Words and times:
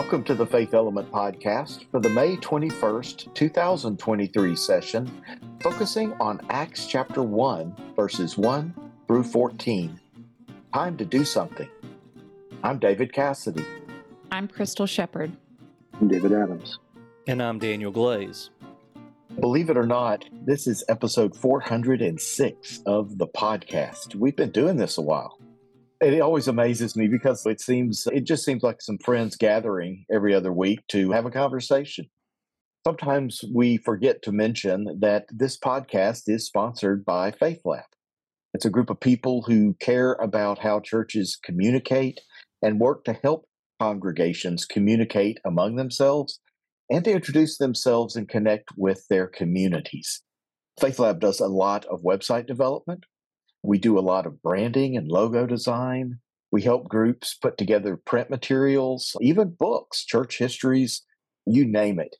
Welcome 0.00 0.22
to 0.24 0.34
the 0.36 0.46
Faith 0.46 0.74
Element 0.74 1.10
Podcast 1.10 1.90
for 1.90 1.98
the 1.98 2.08
May 2.08 2.36
21st, 2.36 3.34
2023 3.34 4.54
session, 4.54 5.10
focusing 5.58 6.12
on 6.20 6.40
Acts 6.50 6.86
chapter 6.86 7.20
1, 7.20 7.74
verses 7.96 8.38
1 8.38 8.72
through 9.08 9.24
14. 9.24 9.98
Time 10.72 10.96
to 10.98 11.04
do 11.04 11.24
something. 11.24 11.68
I'm 12.62 12.78
David 12.78 13.12
Cassady. 13.12 13.66
I'm 14.30 14.46
Crystal 14.46 14.86
Shepherd. 14.86 15.32
I'm 16.00 16.06
David 16.06 16.32
Adams. 16.32 16.78
And 17.26 17.42
I'm 17.42 17.58
Daniel 17.58 17.90
Glaze. 17.90 18.50
Believe 19.40 19.68
it 19.68 19.76
or 19.76 19.86
not, 19.86 20.24
this 20.32 20.68
is 20.68 20.84
episode 20.88 21.34
406 21.34 22.82
of 22.86 23.18
the 23.18 23.26
podcast. 23.26 24.14
We've 24.14 24.36
been 24.36 24.52
doing 24.52 24.76
this 24.76 24.96
a 24.96 25.02
while. 25.02 25.37
It 26.00 26.20
always 26.20 26.46
amazes 26.46 26.94
me 26.94 27.08
because 27.08 27.44
it 27.44 27.60
seems 27.60 28.06
it 28.12 28.24
just 28.24 28.44
seems 28.44 28.62
like 28.62 28.80
some 28.80 28.98
friends 28.98 29.36
gathering 29.36 30.04
every 30.12 30.32
other 30.34 30.52
week 30.52 30.86
to 30.88 31.10
have 31.10 31.26
a 31.26 31.30
conversation. 31.30 32.08
Sometimes 32.86 33.44
we 33.52 33.78
forget 33.78 34.22
to 34.22 34.32
mention 34.32 34.86
that 35.00 35.26
this 35.30 35.58
podcast 35.58 36.22
is 36.28 36.46
sponsored 36.46 37.04
by 37.04 37.32
Faith 37.32 37.60
Lab. 37.64 37.84
It's 38.54 38.64
a 38.64 38.70
group 38.70 38.90
of 38.90 39.00
people 39.00 39.42
who 39.42 39.74
care 39.80 40.12
about 40.14 40.60
how 40.60 40.80
churches 40.80 41.38
communicate 41.42 42.20
and 42.62 42.80
work 42.80 43.04
to 43.04 43.12
help 43.12 43.46
congregations 43.80 44.64
communicate 44.64 45.38
among 45.44 45.76
themselves 45.76 46.40
and 46.90 47.04
to 47.04 47.12
introduce 47.12 47.58
themselves 47.58 48.16
and 48.16 48.28
connect 48.28 48.70
with 48.76 49.04
their 49.10 49.26
communities. 49.26 50.22
Faith 50.80 50.98
Lab 50.98 51.20
does 51.20 51.40
a 51.40 51.48
lot 51.48 51.84
of 51.86 52.02
website 52.02 52.46
development. 52.46 53.04
We 53.62 53.78
do 53.78 53.98
a 53.98 54.00
lot 54.00 54.26
of 54.26 54.42
branding 54.42 54.96
and 54.96 55.08
logo 55.08 55.46
design. 55.46 56.20
We 56.50 56.62
help 56.62 56.88
groups 56.88 57.34
put 57.34 57.58
together 57.58 57.96
print 57.96 58.30
materials, 58.30 59.16
even 59.20 59.56
books, 59.58 60.04
church 60.04 60.38
histories, 60.38 61.02
you 61.46 61.66
name 61.66 61.98
it. 61.98 62.16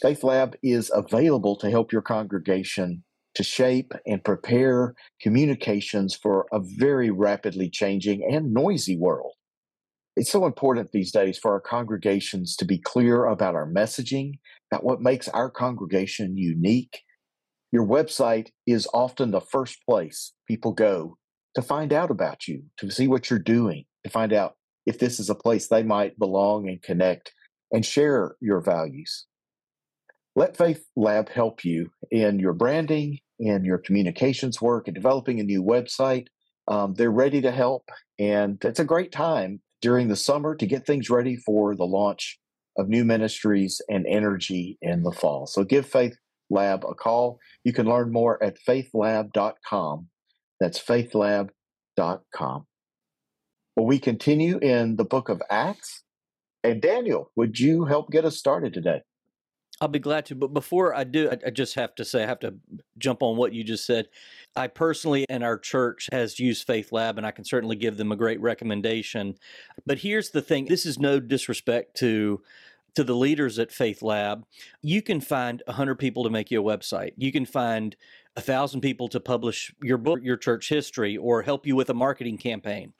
Faith 0.00 0.24
Lab 0.24 0.56
is 0.62 0.90
available 0.92 1.56
to 1.56 1.70
help 1.70 1.92
your 1.92 2.02
congregation 2.02 3.04
to 3.34 3.42
shape 3.42 3.92
and 4.06 4.24
prepare 4.24 4.94
communications 5.20 6.14
for 6.14 6.46
a 6.52 6.60
very 6.60 7.10
rapidly 7.10 7.70
changing 7.70 8.28
and 8.30 8.52
noisy 8.52 8.96
world. 8.96 9.32
It's 10.16 10.30
so 10.30 10.44
important 10.44 10.92
these 10.92 11.12
days 11.12 11.38
for 11.38 11.52
our 11.52 11.60
congregations 11.60 12.56
to 12.56 12.66
be 12.66 12.78
clear 12.78 13.24
about 13.24 13.54
our 13.54 13.66
messaging, 13.66 14.32
about 14.70 14.84
what 14.84 15.00
makes 15.00 15.28
our 15.28 15.50
congregation 15.50 16.36
unique. 16.36 17.00
Your 17.72 17.86
website 17.86 18.50
is 18.66 18.86
often 18.92 19.30
the 19.30 19.40
first 19.40 19.78
place 19.88 20.32
people 20.46 20.72
go 20.72 21.16
to 21.54 21.62
find 21.62 21.92
out 21.92 22.10
about 22.10 22.46
you, 22.46 22.64
to 22.78 22.90
see 22.90 23.08
what 23.08 23.30
you're 23.30 23.38
doing, 23.38 23.84
to 24.04 24.10
find 24.10 24.32
out 24.32 24.56
if 24.84 24.98
this 24.98 25.18
is 25.18 25.30
a 25.30 25.34
place 25.34 25.68
they 25.68 25.82
might 25.82 26.18
belong 26.18 26.68
and 26.68 26.82
connect 26.82 27.32
and 27.72 27.84
share 27.84 28.36
your 28.40 28.60
values. 28.60 29.26
Let 30.36 30.56
Faith 30.56 30.84
Lab 30.96 31.28
help 31.28 31.64
you 31.64 31.90
in 32.10 32.38
your 32.38 32.52
branding, 32.52 33.18
in 33.38 33.64
your 33.64 33.78
communications 33.78 34.60
work, 34.60 34.88
and 34.88 34.94
developing 34.94 35.40
a 35.40 35.44
new 35.44 35.62
website. 35.62 36.26
Um, 36.68 36.94
they're 36.94 37.10
ready 37.10 37.40
to 37.40 37.50
help, 37.50 37.88
and 38.18 38.62
it's 38.64 38.80
a 38.80 38.84
great 38.84 39.12
time 39.12 39.60
during 39.80 40.08
the 40.08 40.16
summer 40.16 40.54
to 40.54 40.66
get 40.66 40.86
things 40.86 41.10
ready 41.10 41.36
for 41.36 41.74
the 41.74 41.84
launch 41.84 42.38
of 42.78 42.88
new 42.88 43.04
ministries 43.04 43.80
and 43.90 44.06
energy 44.06 44.78
in 44.80 45.02
the 45.02 45.12
fall. 45.12 45.46
So 45.46 45.64
give 45.64 45.86
Faith 45.86 46.16
Lab 46.52 46.84
a 46.84 46.94
call. 46.94 47.40
You 47.64 47.72
can 47.72 47.86
learn 47.86 48.12
more 48.12 48.42
at 48.42 48.58
faithlab.com. 48.68 50.08
That's 50.60 50.78
faithlab.com. 50.78 52.66
Well, 53.74 53.86
we 53.86 53.98
continue 53.98 54.58
in 54.58 54.96
the 54.96 55.04
book 55.04 55.28
of 55.28 55.42
Acts. 55.50 56.04
And 56.62 56.80
Daniel, 56.80 57.32
would 57.34 57.58
you 57.58 57.86
help 57.86 58.10
get 58.10 58.24
us 58.24 58.36
started 58.38 58.74
today? 58.74 59.00
I'll 59.80 59.88
be 59.88 59.98
glad 59.98 60.26
to. 60.26 60.36
But 60.36 60.54
before 60.54 60.94
I 60.94 61.02
do, 61.02 61.28
I 61.44 61.50
just 61.50 61.74
have 61.74 61.94
to 61.96 62.04
say, 62.04 62.22
I 62.22 62.26
have 62.26 62.38
to 62.40 62.54
jump 62.98 63.20
on 63.22 63.36
what 63.36 63.52
you 63.52 63.64
just 63.64 63.84
said. 63.84 64.06
I 64.54 64.68
personally 64.68 65.24
and 65.28 65.42
our 65.42 65.58
church 65.58 66.08
has 66.12 66.38
used 66.38 66.66
Faith 66.66 66.92
Lab, 66.92 67.18
and 67.18 67.26
I 67.26 67.32
can 67.32 67.44
certainly 67.44 67.74
give 67.74 67.96
them 67.96 68.12
a 68.12 68.16
great 68.16 68.40
recommendation. 68.40 69.34
But 69.84 69.98
here's 69.98 70.30
the 70.30 70.42
thing 70.42 70.66
this 70.66 70.86
is 70.86 71.00
no 71.00 71.18
disrespect 71.18 71.96
to 71.96 72.42
to 72.94 73.04
the 73.04 73.14
leaders 73.14 73.58
at 73.58 73.72
Faith 73.72 74.02
Lab, 74.02 74.44
you 74.82 75.02
can 75.02 75.20
find 75.20 75.62
100 75.66 75.96
people 75.96 76.24
to 76.24 76.30
make 76.30 76.50
you 76.50 76.60
a 76.60 76.76
website. 76.76 77.12
You 77.16 77.32
can 77.32 77.46
find 77.46 77.96
a 78.36 78.40
thousand 78.40 78.80
people 78.80 79.08
to 79.08 79.20
publish 79.20 79.74
your 79.82 79.98
book, 79.98 80.20
your 80.22 80.36
church 80.36 80.68
history, 80.68 81.16
or 81.16 81.42
help 81.42 81.66
you 81.66 81.76
with 81.76 81.90
a 81.90 81.94
marketing 81.94 82.38
campaign. 82.38 82.92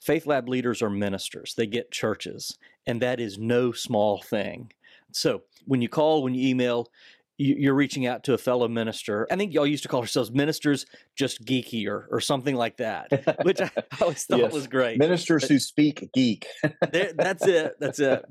Faith 0.00 0.26
Lab 0.26 0.48
leaders 0.48 0.82
are 0.82 0.90
ministers. 0.90 1.54
They 1.54 1.66
get 1.66 1.90
churches, 1.90 2.58
and 2.86 3.00
that 3.00 3.20
is 3.20 3.38
no 3.38 3.72
small 3.72 4.20
thing. 4.20 4.70
So 5.12 5.42
when 5.64 5.80
you 5.80 5.88
call, 5.88 6.22
when 6.22 6.34
you 6.34 6.48
email, 6.48 6.88
you're 7.36 7.74
reaching 7.74 8.06
out 8.06 8.24
to 8.24 8.34
a 8.34 8.38
fellow 8.38 8.68
minister. 8.68 9.26
I 9.30 9.36
think 9.36 9.52
y'all 9.52 9.66
used 9.66 9.82
to 9.82 9.88
call 9.88 10.00
ourselves 10.00 10.30
ministers 10.30 10.86
just 11.16 11.44
geekier 11.44 12.04
or 12.10 12.20
something 12.20 12.54
like 12.54 12.76
that, 12.76 13.38
which 13.42 13.60
I 13.60 13.70
always 14.00 14.24
thought 14.24 14.38
yes. 14.38 14.52
was 14.52 14.66
great. 14.66 14.98
Ministers 14.98 15.42
but 15.42 15.50
who 15.50 15.58
speak 15.58 16.10
geek. 16.12 16.46
that's 16.80 17.46
it. 17.46 17.74
That's 17.80 17.98
it. 17.98 18.24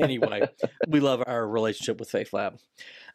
Anyway, 0.00 0.48
we 0.88 1.00
love 1.00 1.22
our 1.26 1.46
relationship 1.46 2.00
with 2.00 2.10
Faith 2.10 2.32
Lab. 2.32 2.58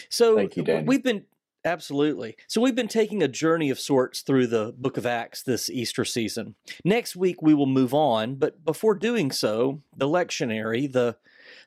So 0.09 0.35
Thank 0.35 0.57
you, 0.57 0.83
we've 0.85 1.03
been 1.03 1.25
Absolutely. 1.65 2.37
So 2.47 2.61
we've 2.61 2.75
been 2.75 2.87
taking 2.87 3.23
a 3.23 3.27
journey 3.27 3.71
of 3.71 3.79
sorts 3.79 4.21
through 4.21 4.47
the 4.47 4.75
book 4.77 4.97
of 4.97 5.07
Acts 5.07 5.41
this 5.41 5.67
Easter 5.67 6.05
season. 6.05 6.53
Next 6.83 7.15
week 7.15 7.41
we 7.41 7.55
will 7.55 7.65
move 7.65 7.91
on, 7.91 8.35
but 8.35 8.63
before 8.63 8.93
doing 8.93 9.31
so, 9.31 9.81
the 9.97 10.07
lectionary, 10.07 10.91
the 10.91 11.17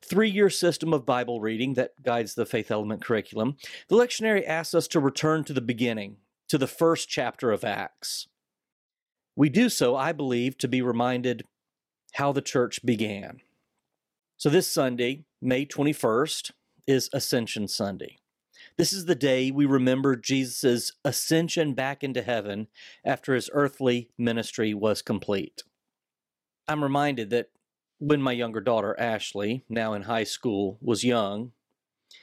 three 0.02 0.30
year 0.30 0.50
system 0.50 0.92
of 0.92 1.06
Bible 1.06 1.40
reading 1.40 1.74
that 1.74 2.02
guides 2.02 2.34
the 2.34 2.46
Faith 2.46 2.70
Element 2.70 3.02
curriculum, 3.02 3.56
the 3.88 3.96
lectionary 3.96 4.46
asks 4.46 4.74
us 4.74 4.88
to 4.88 5.00
return 5.00 5.44
to 5.44 5.52
the 5.52 5.60
beginning, 5.60 6.16
to 6.48 6.58
the 6.58 6.66
first 6.66 7.08
chapter 7.08 7.50
of 7.50 7.64
Acts. 7.64 8.28
We 9.36 9.48
do 9.48 9.68
so, 9.68 9.94
I 9.94 10.12
believe, 10.12 10.58
to 10.58 10.68
be 10.68 10.82
reminded 10.82 11.44
how 12.14 12.32
the 12.32 12.42
church 12.42 12.84
began. 12.84 13.40
So 14.36 14.50
this 14.50 14.70
Sunday, 14.70 15.24
May 15.40 15.66
21st, 15.66 16.52
is 16.86 17.10
Ascension 17.12 17.68
Sunday. 17.68 18.18
This 18.76 18.92
is 18.92 19.06
the 19.06 19.14
day 19.14 19.50
we 19.50 19.66
remember 19.66 20.16
Jesus' 20.16 20.92
ascension 21.04 21.74
back 21.74 22.02
into 22.04 22.22
heaven 22.22 22.68
after 23.04 23.34
his 23.34 23.50
earthly 23.52 24.10
ministry 24.16 24.72
was 24.74 25.02
complete. 25.02 25.64
I'm 26.68 26.82
reminded 26.82 27.30
that 27.30 27.50
when 27.98 28.22
my 28.22 28.32
younger 28.32 28.60
daughter, 28.60 28.98
Ashley, 28.98 29.64
now 29.68 29.92
in 29.92 30.02
high 30.02 30.24
school, 30.24 30.78
was 30.80 31.04
young, 31.04 31.52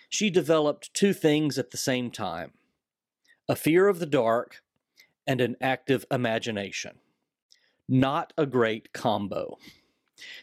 she 0.09 0.29
developed 0.29 0.93
two 0.93 1.13
things 1.13 1.57
at 1.57 1.71
the 1.71 1.77
same 1.77 2.11
time 2.11 2.53
a 3.47 3.55
fear 3.55 3.87
of 3.87 3.99
the 3.99 4.05
dark 4.05 4.63
and 5.27 5.39
an 5.39 5.55
active 5.61 6.05
imagination. 6.09 6.95
Not 7.87 8.33
a 8.37 8.45
great 8.45 8.91
combo. 8.91 9.57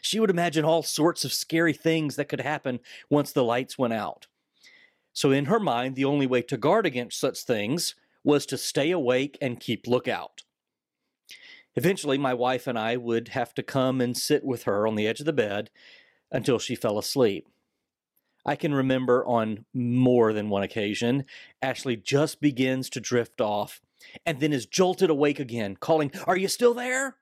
She 0.01 0.19
would 0.19 0.29
imagine 0.29 0.63
all 0.63 0.83
sorts 0.83 1.25
of 1.25 1.33
scary 1.33 1.73
things 1.73 2.15
that 2.15 2.29
could 2.29 2.39
happen 2.41 2.79
once 3.09 3.31
the 3.31 3.43
lights 3.43 3.77
went 3.77 3.93
out. 3.93 4.27
So, 5.11 5.31
in 5.31 5.45
her 5.45 5.59
mind, 5.59 5.95
the 5.95 6.05
only 6.05 6.27
way 6.27 6.41
to 6.43 6.57
guard 6.57 6.85
against 6.85 7.19
such 7.19 7.43
things 7.43 7.95
was 8.23 8.45
to 8.45 8.57
stay 8.57 8.91
awake 8.91 9.37
and 9.41 9.59
keep 9.59 9.87
lookout. 9.87 10.42
Eventually, 11.75 12.17
my 12.17 12.33
wife 12.33 12.67
and 12.67 12.77
I 12.77 12.97
would 12.97 13.29
have 13.29 13.53
to 13.55 13.63
come 13.63 13.99
and 13.99 14.15
sit 14.15 14.43
with 14.43 14.63
her 14.63 14.85
on 14.87 14.95
the 14.95 15.07
edge 15.07 15.19
of 15.19 15.25
the 15.25 15.33
bed 15.33 15.69
until 16.31 16.59
she 16.59 16.75
fell 16.75 16.97
asleep. 16.97 17.47
I 18.45 18.55
can 18.55 18.73
remember 18.73 19.25
on 19.25 19.65
more 19.73 20.33
than 20.33 20.49
one 20.49 20.63
occasion, 20.63 21.25
Ashley 21.61 21.95
just 21.95 22.41
begins 22.41 22.89
to 22.91 22.99
drift 22.99 23.39
off 23.39 23.81
and 24.25 24.39
then 24.39 24.51
is 24.51 24.65
jolted 24.65 25.09
awake 25.09 25.39
again, 25.39 25.77
calling, 25.77 26.11
Are 26.27 26.37
you 26.37 26.47
still 26.47 26.73
there? 26.73 27.15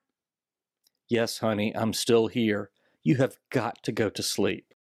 Yes, 1.08 1.38
honey, 1.38 1.74
I'm 1.76 1.92
still 1.92 2.26
here. 2.26 2.70
You 3.04 3.16
have 3.16 3.36
got 3.50 3.82
to 3.84 3.92
go 3.92 4.08
to 4.10 4.22
sleep. 4.22 4.74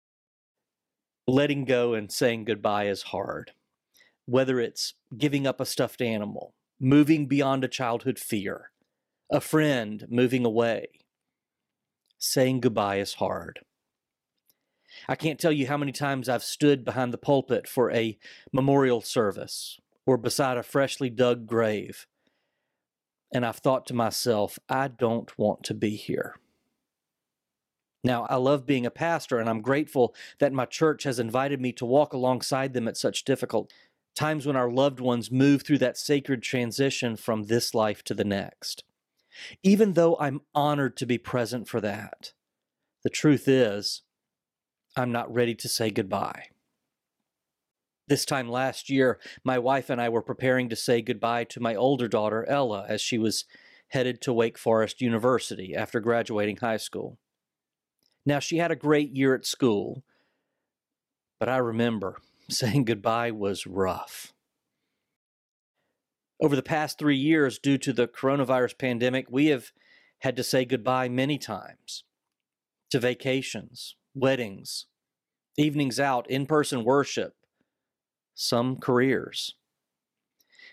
Letting 1.26 1.64
go 1.64 1.94
and 1.94 2.10
saying 2.10 2.46
goodbye 2.46 2.88
is 2.88 3.02
hard. 3.02 3.52
Whether 4.26 4.60
it's 4.60 4.94
giving 5.16 5.46
up 5.46 5.60
a 5.60 5.66
stuffed 5.66 6.00
animal, 6.00 6.54
moving 6.80 7.26
beyond 7.26 7.64
a 7.64 7.68
childhood 7.68 8.18
fear, 8.18 8.69
a 9.30 9.40
friend 9.40 10.06
moving 10.08 10.44
away. 10.44 10.88
Saying 12.18 12.60
goodbye 12.60 12.96
is 12.96 13.14
hard. 13.14 13.60
I 15.08 15.14
can't 15.14 15.38
tell 15.38 15.52
you 15.52 15.68
how 15.68 15.76
many 15.76 15.92
times 15.92 16.28
I've 16.28 16.42
stood 16.42 16.84
behind 16.84 17.12
the 17.12 17.18
pulpit 17.18 17.68
for 17.68 17.92
a 17.92 18.18
memorial 18.52 19.00
service 19.00 19.78
or 20.04 20.16
beside 20.16 20.56
a 20.56 20.64
freshly 20.64 21.08
dug 21.10 21.46
grave, 21.46 22.06
and 23.32 23.46
I've 23.46 23.58
thought 23.58 23.86
to 23.86 23.94
myself, 23.94 24.58
I 24.68 24.88
don't 24.88 25.38
want 25.38 25.62
to 25.64 25.74
be 25.74 25.94
here. 25.94 26.34
Now, 28.02 28.26
I 28.28 28.36
love 28.36 28.66
being 28.66 28.86
a 28.86 28.90
pastor, 28.90 29.38
and 29.38 29.48
I'm 29.48 29.60
grateful 29.60 30.14
that 30.40 30.52
my 30.52 30.64
church 30.64 31.04
has 31.04 31.20
invited 31.20 31.60
me 31.60 31.70
to 31.74 31.86
walk 31.86 32.12
alongside 32.12 32.72
them 32.72 32.88
at 32.88 32.96
such 32.96 33.24
difficult 33.24 33.70
times 34.16 34.46
when 34.46 34.56
our 34.56 34.70
loved 34.70 34.98
ones 34.98 35.30
move 35.30 35.62
through 35.62 35.78
that 35.78 35.96
sacred 35.96 36.42
transition 36.42 37.14
from 37.14 37.44
this 37.44 37.74
life 37.74 38.02
to 38.04 38.14
the 38.14 38.24
next 38.24 38.82
even 39.62 39.94
though 39.94 40.16
I'm 40.18 40.42
honored 40.54 40.96
to 40.98 41.06
be 41.06 41.18
present 41.18 41.68
for 41.68 41.80
that. 41.80 42.32
The 43.02 43.10
truth 43.10 43.48
is, 43.48 44.02
I'm 44.96 45.12
not 45.12 45.32
ready 45.32 45.54
to 45.54 45.68
say 45.68 45.90
goodbye. 45.90 46.46
This 48.08 48.24
time 48.24 48.48
last 48.48 48.90
year, 48.90 49.20
my 49.44 49.58
wife 49.58 49.88
and 49.88 50.00
I 50.00 50.08
were 50.08 50.22
preparing 50.22 50.68
to 50.68 50.76
say 50.76 51.00
goodbye 51.00 51.44
to 51.44 51.60
my 51.60 51.76
older 51.76 52.08
daughter, 52.08 52.44
Ella, 52.48 52.84
as 52.88 53.00
she 53.00 53.18
was 53.18 53.44
headed 53.88 54.20
to 54.22 54.32
Wake 54.32 54.58
Forest 54.58 55.00
University 55.00 55.74
after 55.74 56.00
graduating 56.00 56.56
high 56.56 56.76
school. 56.76 57.18
Now, 58.26 58.38
she 58.38 58.58
had 58.58 58.70
a 58.70 58.76
great 58.76 59.14
year 59.14 59.34
at 59.34 59.46
school, 59.46 60.02
but 61.38 61.48
I 61.48 61.58
remember 61.58 62.18
saying 62.50 62.84
goodbye 62.84 63.30
was 63.30 63.66
rough. 63.66 64.32
Over 66.42 66.56
the 66.56 66.62
past 66.62 66.98
three 66.98 67.16
years, 67.16 67.58
due 67.58 67.76
to 67.78 67.92
the 67.92 68.08
coronavirus 68.08 68.78
pandemic, 68.78 69.26
we 69.30 69.46
have 69.46 69.72
had 70.20 70.36
to 70.36 70.42
say 70.42 70.64
goodbye 70.64 71.08
many 71.08 71.36
times 71.36 72.04
to 72.90 72.98
vacations, 72.98 73.96
weddings, 74.14 74.86
evenings 75.58 76.00
out, 76.00 76.28
in 76.30 76.46
person 76.46 76.82
worship, 76.82 77.34
some 78.34 78.76
careers. 78.76 79.54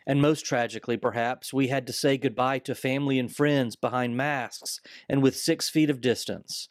And 0.05 0.21
most 0.21 0.45
tragically, 0.45 0.95
perhaps, 0.95 1.51
we 1.51 1.67
had 1.67 1.85
to 1.87 1.93
say 1.93 2.17
goodbye 2.17 2.59
to 2.59 2.73
family 2.73 3.19
and 3.19 3.33
friends 3.33 3.75
behind 3.75 4.15
masks 4.15 4.79
and 5.09 5.21
with 5.21 5.35
six 5.35 5.69
feet 5.69 5.89
of 5.89 5.99
distance, 5.99 6.69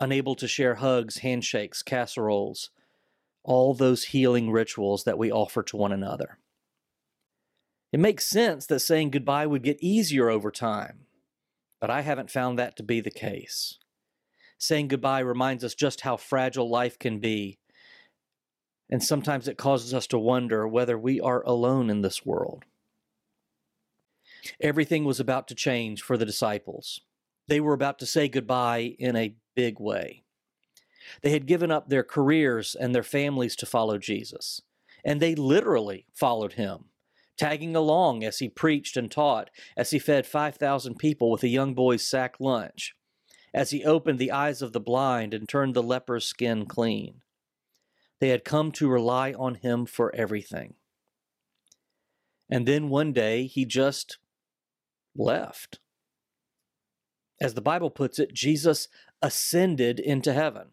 unable 0.00 0.34
to 0.34 0.48
share 0.48 0.74
hugs, 0.74 1.18
handshakes, 1.18 1.80
casseroles, 1.80 2.70
all 3.44 3.72
those 3.72 4.06
healing 4.06 4.50
rituals 4.50 5.04
that 5.04 5.18
we 5.18 5.30
offer 5.30 5.62
to 5.62 5.76
one 5.76 5.92
another. 5.92 6.38
It 7.92 8.00
makes 8.00 8.26
sense 8.26 8.66
that 8.66 8.80
saying 8.80 9.10
goodbye 9.10 9.46
would 9.46 9.62
get 9.62 9.82
easier 9.82 10.30
over 10.30 10.50
time, 10.50 11.06
but 11.80 11.90
I 11.90 12.00
haven't 12.00 12.30
found 12.30 12.58
that 12.58 12.76
to 12.76 12.82
be 12.82 13.00
the 13.00 13.10
case. 13.10 13.78
Saying 14.58 14.88
goodbye 14.88 15.20
reminds 15.20 15.62
us 15.64 15.74
just 15.74 16.02
how 16.02 16.16
fragile 16.16 16.70
life 16.70 16.98
can 16.98 17.18
be 17.18 17.58
and 18.92 19.02
sometimes 19.02 19.48
it 19.48 19.56
causes 19.56 19.94
us 19.94 20.06
to 20.08 20.18
wonder 20.18 20.68
whether 20.68 20.98
we 20.98 21.18
are 21.18 21.42
alone 21.44 21.88
in 21.88 22.02
this 22.02 22.26
world. 22.26 22.66
Everything 24.60 25.06
was 25.06 25.18
about 25.18 25.48
to 25.48 25.54
change 25.54 26.02
for 26.02 26.18
the 26.18 26.26
disciples. 26.26 27.00
They 27.48 27.58
were 27.58 27.72
about 27.72 27.98
to 28.00 28.06
say 28.06 28.28
goodbye 28.28 28.94
in 28.98 29.16
a 29.16 29.34
big 29.54 29.80
way. 29.80 30.24
They 31.22 31.30
had 31.30 31.46
given 31.46 31.70
up 31.70 31.88
their 31.88 32.02
careers 32.04 32.74
and 32.74 32.94
their 32.94 33.02
families 33.02 33.56
to 33.56 33.66
follow 33.66 33.96
Jesus, 33.96 34.60
and 35.02 35.20
they 35.20 35.34
literally 35.34 36.04
followed 36.12 36.52
him, 36.52 36.84
tagging 37.38 37.74
along 37.74 38.24
as 38.24 38.38
he 38.38 38.48
preached 38.48 38.96
and 38.96 39.10
taught, 39.10 39.50
as 39.76 39.90
he 39.90 39.98
fed 39.98 40.26
5,000 40.26 40.96
people 40.96 41.30
with 41.30 41.42
a 41.42 41.48
young 41.48 41.74
boy's 41.74 42.06
sack 42.06 42.36
lunch, 42.38 42.94
as 43.54 43.70
he 43.70 43.84
opened 43.84 44.18
the 44.18 44.32
eyes 44.32 44.62
of 44.62 44.72
the 44.72 44.80
blind 44.80 45.34
and 45.34 45.48
turned 45.48 45.74
the 45.74 45.82
leper's 45.82 46.24
skin 46.24 46.66
clean. 46.66 47.22
They 48.20 48.28
had 48.28 48.44
come 48.44 48.70
to 48.72 48.88
rely 48.88 49.32
on 49.32 49.56
him 49.56 49.86
for 49.86 50.14
everything. 50.14 50.74
And 52.48 52.68
then 52.68 52.88
one 52.88 53.12
day 53.12 53.46
he 53.46 53.64
just 53.64 54.18
left. 55.16 55.80
As 57.40 57.54
the 57.54 57.60
Bible 57.60 57.90
puts 57.90 58.18
it, 58.18 58.32
Jesus 58.32 58.88
ascended 59.20 59.98
into 59.98 60.32
heaven. 60.32 60.68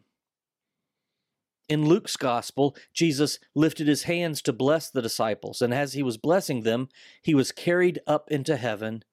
In 1.70 1.86
Luke's 1.86 2.18
gospel, 2.18 2.76
Jesus 2.94 3.38
lifted 3.54 3.88
his 3.88 4.04
hands 4.04 4.42
to 4.42 4.52
bless 4.52 4.90
the 4.90 5.04
disciples, 5.04 5.62
and 5.62 5.72
as 5.72 5.94
he 5.94 6.02
was 6.02 6.18
blessing 6.18 6.64
them, 6.64 6.90
he 7.22 7.36
was 7.36 7.52
carried 7.52 8.00
up 8.08 8.32
into 8.32 8.58
heaven, 8.58 9.04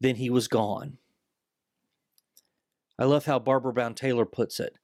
then 0.00 0.16
he 0.16 0.28
was 0.28 0.48
gone. 0.48 0.98
I 2.98 3.04
love 3.04 3.26
how 3.26 3.38
Barbara 3.38 3.72
Brown 3.72 3.94
Taylor 3.94 4.26
puts 4.26 4.58
it. 4.58 4.76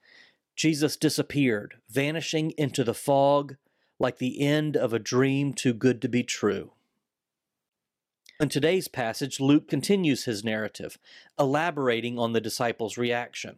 Jesus 0.54 0.96
disappeared, 0.96 1.74
vanishing 1.90 2.52
into 2.52 2.84
the 2.84 2.94
fog 2.94 3.56
like 3.98 4.18
the 4.18 4.40
end 4.40 4.76
of 4.76 4.92
a 4.92 4.98
dream 5.00 5.52
too 5.52 5.74
good 5.74 6.00
to 6.02 6.08
be 6.08 6.22
true. 6.22 6.72
In 8.38 8.48
today's 8.48 8.86
passage, 8.86 9.40
Luke 9.40 9.66
continues 9.66 10.26
his 10.26 10.44
narrative, 10.44 10.96
elaborating 11.38 12.18
on 12.18 12.34
the 12.34 12.40
disciples' 12.40 12.96
reaction. 12.96 13.56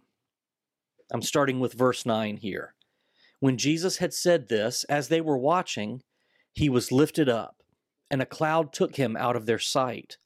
I'm 1.13 1.23
starting 1.23 1.61
with 1.61 1.75
verse 1.75 2.07
9 2.07 2.39
here. 2.39 2.75
When 3.41 3.57
Jesus 3.57 3.99
had 3.99 4.13
said 4.13 4.49
this, 4.49 4.85
as 4.85 5.09
they 5.09 5.21
were 5.21 5.39
watching, 5.39 6.03
he 6.53 6.69
was 6.69 6.91
lifted 6.91 7.29
up, 7.29 7.63
and 8.11 8.21
a 8.21 8.27
cloud 8.27 8.73
took 8.73 8.97
him 8.97 9.17
out 9.17 9.37
of 9.37 9.47
their 9.47 9.59
sight. 9.59 10.19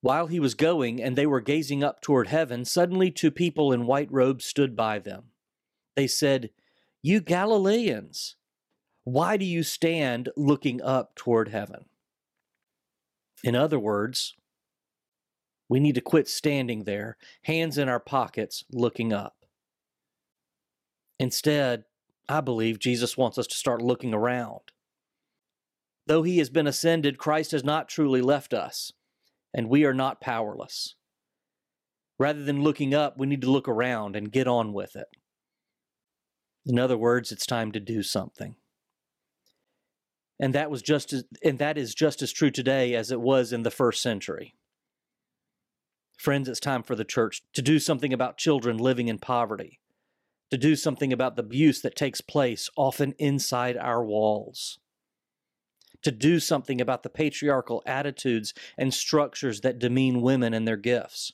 While 0.00 0.28
he 0.28 0.40
was 0.40 0.54
going 0.54 1.02
and 1.02 1.16
they 1.16 1.26
were 1.26 1.40
gazing 1.40 1.82
up 1.82 2.00
toward 2.00 2.28
heaven, 2.28 2.64
suddenly 2.64 3.10
two 3.10 3.30
people 3.30 3.72
in 3.72 3.86
white 3.86 4.10
robes 4.10 4.44
stood 4.44 4.76
by 4.76 4.98
them. 4.98 5.24
They 5.96 6.06
said, 6.06 6.50
You 7.02 7.20
Galileans, 7.20 8.36
why 9.04 9.36
do 9.36 9.44
you 9.44 9.62
stand 9.62 10.30
looking 10.36 10.80
up 10.82 11.14
toward 11.14 11.48
heaven? 11.48 11.86
In 13.44 13.54
other 13.54 13.78
words, 13.78 14.34
we 15.68 15.80
need 15.80 15.94
to 15.96 16.00
quit 16.00 16.28
standing 16.28 16.84
there, 16.84 17.16
hands 17.42 17.76
in 17.78 17.88
our 17.88 18.00
pockets, 18.00 18.64
looking 18.70 19.12
up. 19.12 19.35
Instead, 21.18 21.84
I 22.28 22.40
believe 22.40 22.78
Jesus 22.78 23.16
wants 23.16 23.38
us 23.38 23.46
to 23.46 23.56
start 23.56 23.82
looking 23.82 24.12
around. 24.12 24.72
Though 26.06 26.22
he 26.22 26.38
has 26.38 26.50
been 26.50 26.66
ascended, 26.66 27.18
Christ 27.18 27.52
has 27.52 27.64
not 27.64 27.88
truly 27.88 28.20
left 28.20 28.54
us 28.54 28.92
and 29.54 29.68
we 29.68 29.84
are 29.84 29.94
not 29.94 30.20
powerless. 30.20 30.94
Rather 32.18 32.44
than 32.44 32.62
looking 32.62 32.94
up, 32.94 33.18
we 33.18 33.26
need 33.26 33.40
to 33.40 33.50
look 33.50 33.68
around 33.68 34.16
and 34.16 34.32
get 34.32 34.46
on 34.46 34.72
with 34.72 34.96
it. 34.96 35.08
In 36.64 36.78
other 36.78 36.96
words, 36.96 37.32
it's 37.32 37.46
time 37.46 37.72
to 37.72 37.80
do 37.80 38.02
something. 38.02 38.56
And 40.38 40.54
that 40.54 40.70
was 40.70 40.82
just 40.82 41.12
as, 41.12 41.24
and 41.42 41.58
that 41.58 41.78
is 41.78 41.94
just 41.94 42.22
as 42.22 42.32
true 42.32 42.50
today 42.50 42.94
as 42.94 43.10
it 43.10 43.20
was 43.20 43.52
in 43.52 43.62
the 43.62 43.70
first 43.70 44.02
century. 44.02 44.54
Friends, 46.18 46.48
it's 46.48 46.60
time 46.60 46.82
for 46.82 46.94
the 46.94 47.04
church 47.04 47.42
to 47.54 47.62
do 47.62 47.78
something 47.78 48.12
about 48.12 48.36
children 48.36 48.76
living 48.76 49.08
in 49.08 49.18
poverty, 49.18 49.80
to 50.50 50.58
do 50.58 50.76
something 50.76 51.12
about 51.12 51.36
the 51.36 51.42
abuse 51.42 51.80
that 51.82 51.96
takes 51.96 52.20
place 52.20 52.70
often 52.76 53.14
inside 53.18 53.76
our 53.76 54.04
walls 54.04 54.78
to 56.02 56.12
do 56.12 56.38
something 56.38 56.80
about 56.80 57.02
the 57.02 57.08
patriarchal 57.08 57.82
attitudes 57.84 58.54
and 58.78 58.94
structures 58.94 59.62
that 59.62 59.78
demean 59.78 60.22
women 60.22 60.54
and 60.54 60.66
their 60.66 60.76
gifts, 60.76 61.32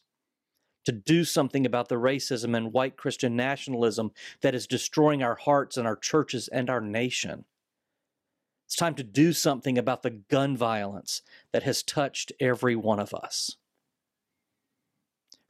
to 0.86 0.92
do 0.92 1.24
something 1.24 1.66
about 1.66 1.88
the 1.88 1.96
racism 1.96 2.56
and 2.56 2.72
white 2.72 2.96
Christian 2.96 3.36
nationalism 3.36 4.12
that 4.40 4.54
is 4.54 4.66
destroying 4.66 5.22
our 5.22 5.36
hearts 5.36 5.76
and 5.76 5.86
our 5.86 5.96
churches 5.96 6.48
and 6.48 6.70
our 6.70 6.80
nation. 6.80 7.44
It's 8.66 8.74
time 8.74 8.94
to 8.94 9.04
do 9.04 9.34
something 9.34 9.76
about 9.76 10.02
the 10.02 10.10
gun 10.10 10.56
violence 10.56 11.20
that 11.52 11.64
has 11.64 11.82
touched 11.82 12.32
every 12.40 12.74
one 12.74 12.98
of 12.98 13.12
us. 13.12 13.56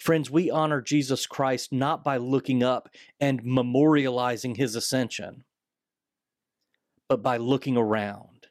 Friends, 0.02 0.32
we 0.32 0.50
honor 0.50 0.80
Jesus 0.80 1.26
Christ 1.26 1.72
not 1.72 2.02
by 2.02 2.16
looking 2.16 2.64
up 2.64 2.88
and 3.20 3.40
memorializing 3.44 4.56
his 4.56 4.74
ascension, 4.74 5.44
but 7.08 7.22
by 7.22 7.36
looking 7.36 7.76
around 7.76 8.48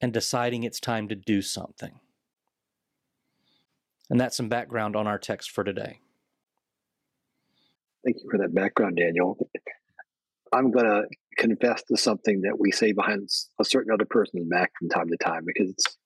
and 0.00 0.12
deciding 0.12 0.64
it's 0.64 0.80
time 0.80 1.06
to 1.10 1.14
do 1.14 1.42
something. 1.42 2.00
And 4.10 4.20
that's 4.20 4.36
some 4.36 4.48
background 4.48 4.96
on 4.96 5.06
our 5.06 5.16
text 5.16 5.52
for 5.52 5.62
today. 5.62 6.00
Thank 8.04 8.16
you 8.24 8.28
for 8.28 8.38
that 8.38 8.52
background, 8.52 8.96
Daniel. 8.96 9.48
I'm 10.52 10.72
going 10.72 10.86
to 10.86 11.04
confess 11.38 11.84
to 11.84 11.96
something 11.96 12.40
that 12.40 12.58
we 12.58 12.72
say 12.72 12.90
behind 12.90 13.28
a 13.60 13.64
certain 13.64 13.92
other 13.92 14.06
person's 14.06 14.48
back 14.48 14.72
from 14.76 14.88
time 14.88 15.06
to 15.08 15.16
time 15.18 15.44
because 15.46 15.70
it's 15.70 15.96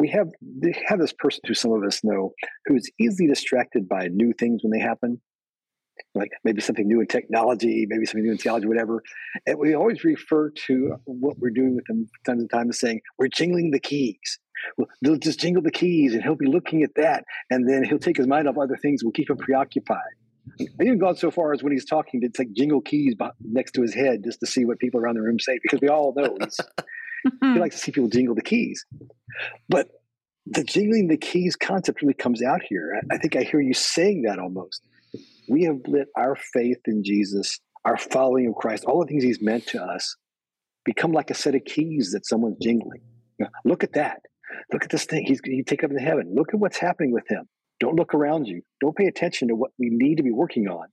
we 0.00 0.08
have 0.08 0.28
they 0.40 0.74
have 0.86 0.98
this 0.98 1.12
person 1.12 1.40
who 1.46 1.54
some 1.54 1.72
of 1.72 1.84
us 1.84 2.02
know 2.02 2.32
who 2.66 2.74
is 2.74 2.90
easily 2.98 3.28
distracted 3.28 3.88
by 3.88 4.08
new 4.08 4.32
things 4.32 4.62
when 4.62 4.72
they 4.72 4.80
happen 4.80 5.20
like 6.14 6.30
maybe 6.44 6.62
something 6.62 6.88
new 6.88 7.00
in 7.00 7.06
technology, 7.06 7.86
maybe 7.88 8.06
something 8.06 8.24
new 8.24 8.32
in 8.32 8.38
theology, 8.38 8.66
whatever. 8.66 9.02
And 9.46 9.58
we 9.58 9.74
always 9.74 10.02
refer 10.02 10.48
to 10.66 10.96
what 11.04 11.38
we're 11.38 11.50
doing 11.50 11.76
with 11.76 11.84
them 11.84 12.08
time 12.24 12.38
to 12.38 12.48
time 12.48 12.70
as 12.70 12.80
saying, 12.80 13.02
we're 13.18 13.28
jingling 13.28 13.70
the 13.70 13.80
keys. 13.80 14.38
Well, 14.78 14.88
they'll 15.02 15.18
just 15.18 15.40
jingle 15.40 15.62
the 15.62 15.70
keys 15.70 16.14
and 16.14 16.22
he'll 16.22 16.36
be 16.36 16.46
looking 16.46 16.82
at 16.82 16.94
that. 16.96 17.24
And 17.50 17.68
then 17.68 17.84
he'll 17.84 17.98
take 17.98 18.16
his 18.16 18.26
mind 18.26 18.48
off 18.48 18.56
other 18.58 18.76
things. 18.76 19.04
We'll 19.04 19.12
keep 19.12 19.28
him 19.28 19.36
preoccupied. 19.36 19.98
I 20.58 20.84
even 20.84 20.98
gone 20.98 21.16
so 21.16 21.30
far 21.30 21.52
as 21.52 21.62
when 21.62 21.72
he's 21.72 21.84
talking, 21.84 22.20
it's 22.22 22.38
like 22.38 22.52
jingle 22.52 22.80
keys 22.80 23.14
next 23.44 23.72
to 23.72 23.82
his 23.82 23.94
head 23.94 24.24
just 24.24 24.40
to 24.40 24.46
see 24.46 24.64
what 24.64 24.78
people 24.78 25.00
around 25.00 25.16
the 25.16 25.22
room 25.22 25.38
say, 25.38 25.58
because 25.62 25.80
we 25.80 25.88
all 25.88 26.14
know 26.16 26.36
he 27.24 27.30
hmm. 27.42 27.58
likes 27.58 27.76
to 27.76 27.80
see 27.80 27.92
people 27.92 28.08
jingle 28.08 28.34
the 28.34 28.42
keys. 28.42 28.84
But 29.68 29.88
the 30.46 30.64
jingling 30.64 31.08
the 31.08 31.16
keys 31.16 31.56
concept 31.56 32.02
really 32.02 32.14
comes 32.14 32.42
out 32.42 32.62
here. 32.68 33.00
I 33.10 33.18
think 33.18 33.36
I 33.36 33.42
hear 33.42 33.60
you 33.60 33.74
saying 33.74 34.22
that 34.22 34.38
almost 34.38 34.82
we 35.48 35.64
have 35.64 35.80
let 35.86 36.06
our 36.16 36.36
faith 36.36 36.78
in 36.86 37.02
Jesus, 37.04 37.60
our 37.84 37.96
following 37.96 38.48
of 38.48 38.54
Christ, 38.54 38.84
all 38.84 39.00
the 39.00 39.06
things 39.06 39.22
he's 39.22 39.42
meant 39.42 39.66
to 39.68 39.82
us, 39.82 40.16
become 40.84 41.12
like 41.12 41.30
a 41.30 41.34
set 41.34 41.54
of 41.54 41.64
keys 41.64 42.12
that 42.12 42.26
someone's 42.26 42.58
jingling. 42.60 43.02
You 43.38 43.46
know, 43.46 43.50
look 43.64 43.84
at 43.84 43.92
that. 43.94 44.22
Look 44.72 44.84
at 44.84 44.90
this 44.90 45.04
thing. 45.04 45.24
He's 45.24 45.40
he 45.44 45.62
take 45.62 45.84
up 45.84 45.90
into 45.90 46.02
heaven. 46.02 46.32
Look 46.34 46.54
at 46.54 46.60
what's 46.60 46.78
happening 46.78 47.12
with 47.12 47.28
him. 47.28 47.48
Don't 47.78 47.96
look 47.96 48.14
around 48.14 48.46
you. 48.46 48.62
Don't 48.80 48.96
pay 48.96 49.06
attention 49.06 49.48
to 49.48 49.54
what 49.54 49.70
we 49.78 49.88
need 49.90 50.16
to 50.16 50.22
be 50.22 50.30
working 50.30 50.68
on. 50.68 50.86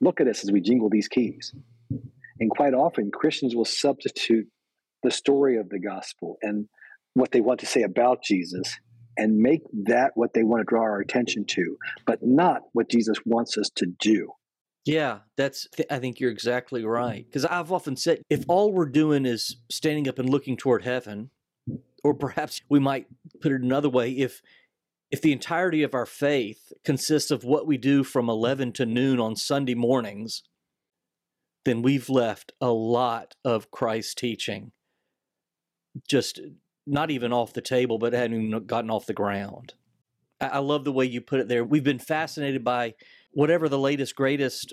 Look 0.00 0.20
at 0.20 0.28
us 0.28 0.44
as 0.44 0.50
we 0.50 0.60
jingle 0.60 0.90
these 0.90 1.08
keys. 1.08 1.54
And 2.40 2.50
quite 2.50 2.74
often, 2.74 3.10
Christians 3.10 3.54
will 3.54 3.64
substitute 3.64 4.46
the 5.02 5.10
story 5.10 5.56
of 5.56 5.68
the 5.68 5.78
gospel 5.78 6.38
and 6.42 6.68
what 7.14 7.32
they 7.32 7.40
want 7.40 7.60
to 7.60 7.66
say 7.66 7.82
about 7.82 8.22
Jesus 8.22 8.78
and 9.16 9.38
make 9.38 9.62
that 9.84 10.12
what 10.14 10.32
they 10.32 10.42
want 10.42 10.60
to 10.60 10.64
draw 10.64 10.82
our 10.82 11.00
attention 11.00 11.44
to, 11.44 11.76
but 12.06 12.20
not 12.22 12.62
what 12.72 12.88
Jesus 12.88 13.18
wants 13.24 13.58
us 13.58 13.68
to 13.76 13.86
do. 14.00 14.32
Yeah, 14.84 15.18
that's, 15.36 15.68
I 15.90 15.98
think 15.98 16.18
you're 16.18 16.30
exactly 16.30 16.84
right. 16.84 17.24
Because 17.24 17.44
I've 17.44 17.70
often 17.70 17.96
said 17.96 18.22
if 18.30 18.44
all 18.48 18.72
we're 18.72 18.86
doing 18.86 19.26
is 19.26 19.56
standing 19.70 20.08
up 20.08 20.18
and 20.18 20.28
looking 20.28 20.56
toward 20.56 20.82
heaven, 20.82 21.30
or 22.02 22.14
perhaps 22.14 22.60
we 22.68 22.80
might 22.80 23.06
put 23.40 23.52
it 23.52 23.60
another 23.62 23.88
way, 23.88 24.10
if 24.10 24.42
if 25.12 25.20
the 25.20 25.32
entirety 25.32 25.82
of 25.82 25.94
our 25.94 26.06
faith 26.06 26.72
consists 26.86 27.30
of 27.30 27.44
what 27.44 27.66
we 27.66 27.76
do 27.76 28.02
from 28.02 28.30
11 28.30 28.72
to 28.72 28.86
noon 28.86 29.20
on 29.20 29.36
Sunday 29.36 29.74
mornings, 29.74 30.42
then 31.66 31.82
we've 31.82 32.08
left 32.08 32.52
a 32.62 32.70
lot 32.70 33.36
of 33.44 33.70
Christ's 33.70 34.14
teaching 34.14 34.72
just 36.08 36.40
not 36.86 37.10
even 37.10 37.32
off 37.32 37.52
the 37.52 37.60
table, 37.60 37.98
but 37.98 38.12
hadn't 38.12 38.42
even 38.42 38.66
gotten 38.66 38.90
off 38.90 39.06
the 39.06 39.12
ground. 39.12 39.74
I 40.40 40.58
love 40.58 40.84
the 40.84 40.92
way 40.92 41.04
you 41.04 41.20
put 41.20 41.40
it 41.40 41.48
there. 41.48 41.64
We've 41.64 41.84
been 41.84 42.00
fascinated 42.00 42.64
by 42.64 42.94
whatever 43.32 43.68
the 43.68 43.78
latest, 43.78 44.16
greatest 44.16 44.72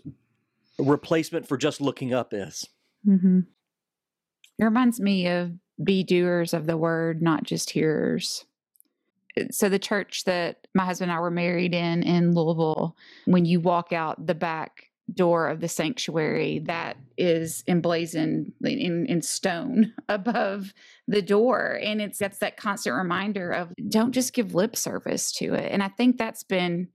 replacement 0.80 1.48
for 1.48 1.58
just 1.58 1.80
looking 1.80 2.14
up 2.14 2.34
is. 2.34 2.68
Mm-hmm. 3.08 3.42
It 4.58 4.64
reminds 4.64 5.00
me 5.00 5.28
of 5.28 5.54
be 5.84 6.04
doers 6.04 6.54
of 6.54 6.66
the 6.66 6.78
word, 6.78 7.22
not 7.22 7.44
just 7.44 7.70
hearers. 7.70 8.46
So, 9.52 9.70
the 9.70 9.80
church 9.80 10.26
that 10.26 10.68
my 10.74 10.86
husband 10.86 11.12
and 11.12 11.18
I 11.18 11.22
were 11.22 11.32
married 11.32 11.74
in 11.74 12.04
in 12.04 12.34
Louisville, 12.34 12.98
when 13.26 13.46
you 13.46 13.60
walk 13.60 13.94
out 13.94 14.26
the 14.26 14.36
back 14.36 14.88
door 15.13 15.48
of 15.48 15.60
the 15.60 15.68
sanctuary 15.68 16.60
that 16.66 16.98
is 17.18 17.63
emblazoned 17.68 18.54
in, 18.63 19.06
in 19.06 19.22
stone 19.22 19.94
above 20.10 20.74
the 21.08 21.22
door. 21.22 21.80
And 21.82 22.01
it's 22.01 22.20
that's 22.20 22.39
that 22.39 22.58
constant 22.58 22.96
reminder 22.96 23.51
of 23.51 23.74
don't 23.88 24.12
just 24.12 24.34
give 24.34 24.56
lip 24.56 24.75
service 24.75 25.32
to 25.34 25.54
it. 25.54 25.72
And 25.72 25.84
i 25.84 25.88
think 25.88 26.18
that's 26.18 26.44
been 26.44 26.88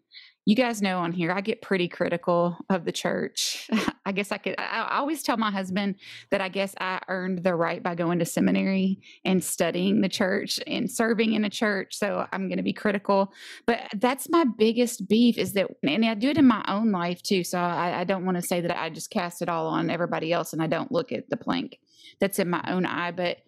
you 0.47 0.55
guys 0.55 0.83
know 0.83 0.99
on 0.99 1.13
here, 1.13 1.33
I 1.33 1.41
get 1.41 1.63
pretty 1.63 1.89
critical 1.89 2.59
of 2.69 2.85
the 2.85 2.93
church. 2.93 3.69
I 4.07 4.13
guess 4.13 4.31
I 4.31 4.37
could, 4.37 4.55
I, 4.59 4.99
always 4.99 5.23
tell 5.23 5.39
my 5.39 5.51
husband 5.51 5.95
that 6.31 6.43
I 6.43 6.51
guess 6.51 6.75
I 6.79 7.01
earned 7.09 7.43
the 7.43 7.55
right 7.55 7.83
by 7.83 7.95
going 7.95 8.19
to 8.19 8.27
seminary 8.27 9.01
and 9.25 9.43
studying 9.43 10.03
the 10.03 10.09
church 10.09 10.61
and 10.67 10.91
serving 10.91 11.33
in 11.33 11.45
a 11.45 11.51
church. 11.51 11.97
So 11.97 12.27
I'm 12.31 12.49
going 12.49 12.59
to 12.59 12.63
be 12.63 12.75
critical. 12.75 13.33
But 13.65 13.81
that's 13.95 14.29
my 14.29 14.45
biggest 14.45 15.09
beef 15.09 15.39
is 15.39 15.55
that, 15.55 15.71
and 15.83 16.05
I 16.05 16.13
do 16.15 16.29
it 16.29 16.39
in 16.39 16.47
my 16.47 16.63
own 16.69 16.93
life 16.93 17.23
too. 17.23 17.43
So 17.43 17.59
I, 17.59 18.01
I 18.01 18.05
don't 18.05 18.27
want 18.27 18.37
to 18.37 18.47
say 18.47 18.61
that 18.61 18.79
I 18.79 18.91
just 18.91 19.11
cast 19.11 19.41
it 19.41 19.49
all 19.49 19.69
on 19.69 19.89
everybody 19.89 20.31
else 20.31 20.53
and 20.53 20.63
I 20.63 20.67
don't 20.67 20.93
look 20.93 21.11
at 21.11 21.31
the 21.31 21.39
plank 21.39 21.79
that's 22.21 22.39
in 22.39 22.51
my 22.51 22.63
own 22.69 22.85
eye. 22.85 23.13
But 23.13 23.39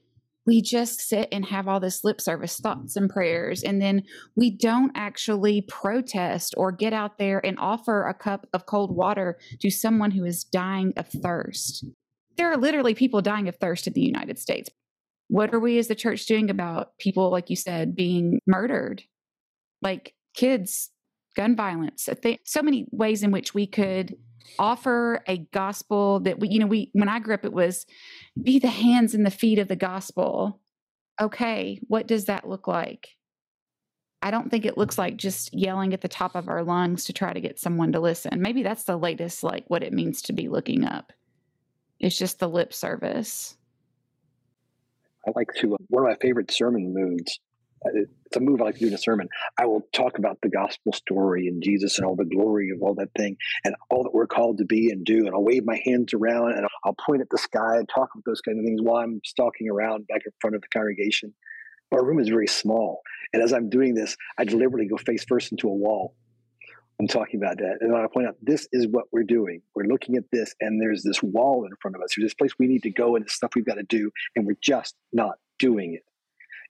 we 0.46 0.62
just 0.62 1.00
sit 1.00 1.28
and 1.32 1.44
have 1.44 1.66
all 1.66 1.80
this 1.80 2.04
lip 2.04 2.20
service 2.20 2.58
thoughts 2.58 2.96
and 2.96 3.10
prayers 3.10 3.62
and 3.62 3.82
then 3.82 4.02
we 4.36 4.50
don't 4.50 4.92
actually 4.94 5.62
protest 5.62 6.54
or 6.56 6.72
get 6.72 6.92
out 6.92 7.18
there 7.18 7.44
and 7.44 7.58
offer 7.58 8.06
a 8.06 8.14
cup 8.14 8.46
of 8.52 8.66
cold 8.66 8.94
water 8.94 9.38
to 9.60 9.70
someone 9.70 10.12
who 10.12 10.24
is 10.24 10.44
dying 10.44 10.92
of 10.96 11.08
thirst. 11.08 11.84
There 12.36 12.50
are 12.50 12.56
literally 12.56 12.94
people 12.94 13.20
dying 13.22 13.48
of 13.48 13.56
thirst 13.56 13.86
in 13.86 13.92
the 13.92 14.00
united 14.00 14.38
states. 14.38 14.70
What 15.28 15.52
are 15.52 15.60
we 15.60 15.78
as 15.78 15.88
the 15.88 15.94
church 15.94 16.26
doing 16.26 16.50
about 16.50 16.96
people 16.98 17.30
like 17.30 17.50
you 17.50 17.56
said 17.56 17.96
being 17.96 18.38
murdered? 18.46 19.02
Like 19.82 20.14
kids 20.34 20.90
gun 21.34 21.54
violence 21.54 22.08
so 22.44 22.62
many 22.62 22.86
ways 22.90 23.22
in 23.22 23.30
which 23.30 23.52
we 23.52 23.66
could 23.66 24.16
offer 24.58 25.22
a 25.26 25.38
gospel 25.52 26.20
that 26.20 26.38
we, 26.38 26.48
you 26.48 26.58
know, 26.58 26.66
we, 26.66 26.90
when 26.92 27.08
I 27.08 27.18
grew 27.18 27.34
up, 27.34 27.44
it 27.44 27.52
was 27.52 27.86
be 28.40 28.58
the 28.58 28.68
hands 28.68 29.14
and 29.14 29.24
the 29.24 29.30
feet 29.30 29.58
of 29.58 29.68
the 29.68 29.76
gospel. 29.76 30.60
Okay, 31.20 31.80
what 31.88 32.06
does 32.06 32.26
that 32.26 32.48
look 32.48 32.68
like? 32.68 33.08
I 34.22 34.30
don't 34.30 34.50
think 34.50 34.64
it 34.64 34.78
looks 34.78 34.98
like 34.98 35.16
just 35.16 35.54
yelling 35.54 35.94
at 35.94 36.00
the 36.00 36.08
top 36.08 36.34
of 36.34 36.48
our 36.48 36.64
lungs 36.64 37.04
to 37.04 37.12
try 37.12 37.32
to 37.32 37.40
get 37.40 37.60
someone 37.60 37.92
to 37.92 38.00
listen. 38.00 38.42
Maybe 38.42 38.62
that's 38.62 38.84
the 38.84 38.96
latest, 38.96 39.44
like 39.44 39.64
what 39.68 39.82
it 39.82 39.92
means 39.92 40.22
to 40.22 40.32
be 40.32 40.48
looking 40.48 40.84
up. 40.84 41.12
It's 42.00 42.18
just 42.18 42.38
the 42.38 42.48
lip 42.48 42.74
service. 42.74 43.56
I 45.26 45.32
like 45.34 45.52
to, 45.60 45.74
uh, 45.74 45.78
one 45.88 46.04
of 46.04 46.08
my 46.08 46.16
favorite 46.20 46.50
sermon 46.50 46.92
moods 46.92 47.38
it's 47.84 48.36
a 48.36 48.40
move 48.40 48.60
I 48.60 48.64
like 48.64 48.74
to 48.74 48.80
do 48.80 48.88
in 48.88 48.94
a 48.94 48.98
sermon. 48.98 49.28
I 49.58 49.66
will 49.66 49.82
talk 49.92 50.18
about 50.18 50.38
the 50.42 50.48
gospel 50.48 50.92
story 50.92 51.46
and 51.46 51.62
Jesus 51.62 51.98
and 51.98 52.06
all 52.06 52.16
the 52.16 52.24
glory 52.24 52.70
of 52.70 52.82
all 52.82 52.94
that 52.96 53.10
thing 53.16 53.36
and 53.64 53.74
all 53.90 54.02
that 54.02 54.14
we're 54.14 54.26
called 54.26 54.58
to 54.58 54.64
be 54.64 54.90
and 54.90 55.04
do. 55.04 55.26
And 55.26 55.34
I'll 55.34 55.44
wave 55.44 55.64
my 55.64 55.80
hands 55.84 56.14
around 56.14 56.52
and 56.52 56.66
I'll 56.84 56.96
point 57.06 57.22
at 57.22 57.28
the 57.30 57.38
sky 57.38 57.76
and 57.76 57.88
talk 57.88 58.10
about 58.14 58.24
those 58.24 58.40
kind 58.40 58.58
of 58.58 58.64
things 58.64 58.80
while 58.82 59.02
I'm 59.02 59.20
stalking 59.24 59.68
around 59.68 60.06
back 60.06 60.22
in 60.26 60.32
front 60.40 60.56
of 60.56 60.62
the 60.62 60.68
congregation. 60.68 61.34
Our 61.92 62.04
room 62.04 62.18
is 62.18 62.28
very 62.28 62.48
small. 62.48 63.02
And 63.32 63.42
as 63.42 63.52
I'm 63.52 63.70
doing 63.70 63.94
this, 63.94 64.16
I 64.38 64.44
deliberately 64.44 64.88
go 64.88 64.96
face 64.96 65.24
first 65.28 65.52
into 65.52 65.68
a 65.68 65.74
wall. 65.74 66.14
I'm 66.98 67.06
talking 67.06 67.40
about 67.40 67.58
that. 67.58 67.78
And 67.80 67.94
I 67.94 68.06
point 68.12 68.26
out, 68.26 68.36
this 68.42 68.66
is 68.72 68.86
what 68.88 69.04
we're 69.12 69.22
doing. 69.22 69.60
We're 69.74 69.84
looking 69.84 70.16
at 70.16 70.24
this, 70.32 70.54
and 70.60 70.80
there's 70.80 71.02
this 71.02 71.22
wall 71.22 71.66
in 71.66 71.72
front 71.80 71.94
of 71.94 72.02
us. 72.02 72.14
There's 72.16 72.24
this 72.24 72.34
place 72.34 72.52
we 72.58 72.66
need 72.66 72.82
to 72.84 72.90
go, 72.90 73.16
and 73.16 73.24
the 73.24 73.28
stuff 73.28 73.50
we've 73.54 73.66
got 73.66 73.74
to 73.74 73.82
do, 73.82 74.10
and 74.34 74.46
we're 74.46 74.56
just 74.62 74.94
not 75.12 75.34
doing 75.58 75.94
it. 75.94 76.04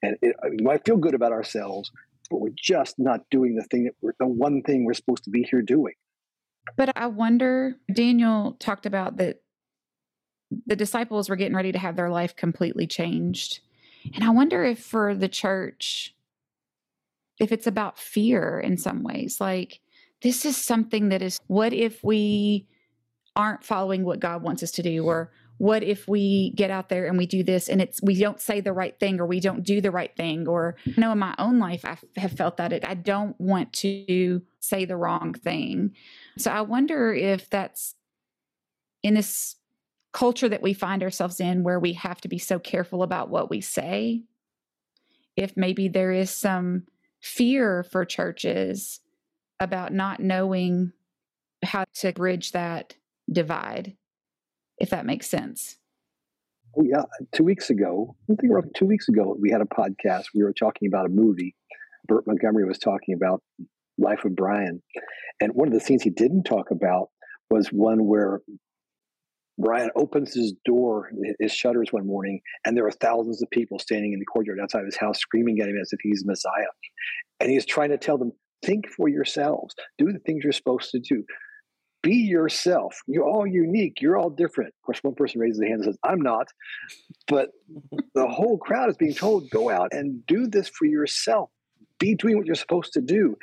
And 0.03 0.17
it, 0.23 0.37
we 0.50 0.62
might 0.62 0.85
feel 0.85 0.97
good 0.97 1.15
about 1.15 1.33
ourselves, 1.33 1.91
but 2.31 2.41
we're 2.41 2.50
just 2.57 2.99
not 2.99 3.21
doing 3.31 3.57
the 3.57 3.65
thing 3.65 3.85
that 3.85 3.95
we're 4.00 4.12
the 4.19 4.26
one 4.26 4.62
thing 4.62 4.85
we're 4.85 4.95
supposed 4.95 5.25
to 5.25 5.31
be 5.31 5.43
here 5.43 5.62
doing. 5.62 5.95
But 6.76 6.97
I 6.97 7.07
wonder, 7.07 7.76
Daniel 7.93 8.57
talked 8.59 8.87
about 8.87 9.19
that 9.19 9.41
the 10.67 10.76
disciples 10.76 11.29
were 11.29 11.37
getting 11.37 11.57
ready 11.57 11.73
to 11.73 11.79
have 11.79 11.97
their 11.97 12.11
life 12.11 12.35
completely 12.37 12.87
changed. 12.87 13.61
And 14.15 14.25
I 14.25 14.31
wonder 14.31 14.65
if 14.65 14.81
for 14.81 15.15
the 15.15 15.29
church, 15.29 16.15
if 17.38 17.53
it's 17.53 17.67
about 17.67 17.99
fear 17.99 18.61
in 18.61 18.76
some 18.76 19.03
ways, 19.03 19.41
like 19.41 19.81
this 20.23 20.45
is 20.45 20.57
something 20.57 21.09
that 21.11 21.23
is, 21.23 21.41
what 21.47 21.73
if 21.73 22.03
we 22.03 22.67
aren't 23.35 23.65
following 23.65 24.05
what 24.05 24.21
God 24.21 24.43
wants 24.43 24.62
us 24.62 24.71
to 24.73 24.83
do? 24.83 25.05
Or 25.05 25.31
what 25.59 25.83
if 25.83 26.07
we 26.07 26.53
get 26.55 26.71
out 26.71 26.89
there 26.89 27.07
and 27.07 27.17
we 27.17 27.27
do 27.27 27.43
this 27.43 27.69
and 27.69 27.81
it's 27.81 28.03
we 28.03 28.19
don't 28.19 28.41
say 28.41 28.61
the 28.61 28.73
right 28.73 28.99
thing 28.99 29.21
or 29.21 29.27
we 29.27 29.41
don't 29.41 29.63
do 29.63 29.81
the 29.81 29.91
right 29.91 30.15
thing 30.17 30.47
or 30.47 30.77
you 30.85 30.95
know 30.99 31.13
in 31.13 31.19
my 31.19 31.35
own 31.39 31.59
life 31.59 31.85
i 31.85 31.97
have 32.17 32.33
felt 32.33 32.57
that 32.59 32.73
it, 32.73 32.87
i 32.87 32.95
don't 32.95 33.39
want 33.41 33.73
to 33.73 34.43
say 34.61 34.85
the 34.85 34.97
wrong 34.97 35.33
thing. 35.33 35.95
So 36.39 36.51
i 36.51 36.61
wonder 36.61 37.13
if 37.13 37.49
that's 37.49 37.95
in 39.03 39.15
this 39.15 39.57
culture 40.13 40.49
that 40.49 40.63
we 40.63 40.73
find 40.73 41.03
ourselves 41.03 41.41
in 41.41 41.63
where 41.63 41.79
we 41.79 41.93
have 41.93 42.21
to 42.23 42.29
be 42.29 42.39
so 42.39 42.59
careful 42.59 43.03
about 43.03 43.29
what 43.29 43.51
we 43.51 43.61
say 43.61 44.23
if 45.37 45.57
maybe 45.57 45.89
there 45.89 46.13
is 46.13 46.31
some 46.31 46.85
fear 47.21 47.83
for 47.83 48.05
churches 48.05 49.01
about 49.61 49.93
not 49.93 50.21
knowing 50.21 50.93
how 51.63 51.85
to 51.95 52.13
bridge 52.13 52.53
that 52.53 52.95
divide 53.31 53.97
if 54.78 54.90
that 54.90 55.06
makes 55.06 55.26
sense. 55.26 55.78
Oh 56.78 56.83
yeah, 56.85 57.04
two 57.33 57.45
weeks 57.45 57.71
ago, 57.71 58.16
I 58.30 58.35
think 58.35 58.52
around 58.52 58.75
two 58.76 58.85
weeks 58.85 59.09
ago, 59.09 59.37
we 59.40 59.50
had 59.50 59.62
a 59.62 59.64
podcast. 59.64 60.25
We 60.35 60.42
were 60.42 60.52
talking 60.52 60.88
about 60.88 61.06
a 61.06 61.09
movie. 61.09 61.54
Burt 62.06 62.26
Montgomery 62.26 62.64
was 62.64 62.78
talking 62.78 63.14
about 63.14 63.42
Life 63.99 64.25
of 64.25 64.37
Brian, 64.37 64.83
and 65.40 65.52
one 65.54 65.68
of 65.68 65.75
the 65.75 65.80
scenes 65.80 66.02
he 66.02 66.11
didn't 66.11 66.45
talk 66.45 66.71
about 66.71 67.09
was 67.50 67.68
one 67.68 68.06
where 68.06 68.42
Brian 69.59 69.90
opens 69.97 70.35
his 70.35 70.52
door, 70.66 71.11
his 71.40 71.52
shutters 71.52 71.88
one 71.92 72.06
morning, 72.06 72.40
and 72.66 72.76
there 72.76 72.87
are 72.87 72.92
thousands 72.92 73.40
of 73.42 73.49
people 73.50 73.78
standing 73.78 74.12
in 74.12 74.18
the 74.18 74.26
courtyard 74.26 74.59
outside 74.62 74.85
his 74.85 74.99
house, 74.99 75.18
screaming 75.18 75.61
at 75.61 75.68
him 75.68 75.78
as 75.80 75.92
if 75.92 76.00
he's 76.02 76.25
Messiah, 76.26 76.68
and 77.40 77.50
he's 77.50 77.64
trying 77.64 77.90
to 77.90 77.97
tell 77.99 78.18
them, 78.18 78.33
"Think 78.62 78.87
for 78.88 79.09
yourselves. 79.09 79.75
Do 79.97 80.12
the 80.12 80.18
things 80.18 80.45
you're 80.45 80.52
supposed 80.52 80.90
to 80.90 80.99
do 80.99 81.25
be 82.03 82.15
yourself. 82.15 83.00
You're 83.07 83.25
all 83.25 83.47
unique. 83.47 84.00
You're 84.00 84.17
all 84.17 84.31
different. 84.31 84.69
Of 84.69 84.83
course, 84.87 84.99
one 85.03 85.15
person 85.15 85.41
raises 85.41 85.59
their 85.59 85.69
hand 85.69 85.83
and 85.83 85.93
says, 85.93 85.99
I'm 86.05 86.21
not. 86.21 86.49
But 87.26 87.50
the 88.15 88.29
whole 88.29 88.59
crowd 88.59 88.91
is 88.91 88.97
being 88.97 89.15
told, 89.15 89.50
go 89.50 89.71
out 89.71 89.93
and 89.93 90.25
do 90.26 90.47
this 90.47 90.69
for 90.69 90.85
yourself. 90.85 91.50
Be 91.99 92.15
doing 92.15 92.37
what 92.37 92.47
you're 92.47 92.55
supposed 92.55 92.93
to 92.93 93.00
do. 93.00 93.37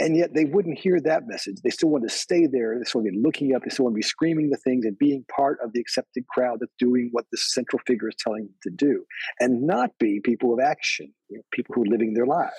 And 0.00 0.16
yet 0.16 0.34
they 0.34 0.44
wouldn't 0.44 0.76
hear 0.76 1.00
that 1.02 1.28
message. 1.28 1.58
They 1.62 1.70
still 1.70 1.88
want 1.88 2.02
to 2.02 2.10
stay 2.10 2.48
there. 2.48 2.76
They 2.76 2.84
still 2.84 3.02
want 3.02 3.12
to 3.12 3.12
be 3.12 3.22
looking 3.22 3.54
up. 3.54 3.62
They 3.62 3.70
still 3.70 3.84
want 3.84 3.94
to 3.94 3.98
be 3.98 4.02
screaming 4.02 4.50
the 4.50 4.56
things 4.56 4.84
and 4.84 4.98
being 4.98 5.24
part 5.34 5.58
of 5.62 5.72
the 5.72 5.80
accepted 5.80 6.26
crowd 6.26 6.58
that's 6.60 6.72
doing 6.80 7.10
what 7.12 7.26
the 7.30 7.38
central 7.38 7.80
figure 7.86 8.08
is 8.08 8.16
telling 8.18 8.46
them 8.46 8.54
to 8.64 8.70
do 8.70 9.04
and 9.38 9.62
not 9.62 9.90
be 10.00 10.20
people 10.20 10.52
of 10.52 10.58
action, 10.58 11.12
you 11.28 11.36
know, 11.36 11.42
people 11.52 11.76
who 11.76 11.82
are 11.82 11.86
living 11.86 12.14
their 12.14 12.26
lives. 12.26 12.54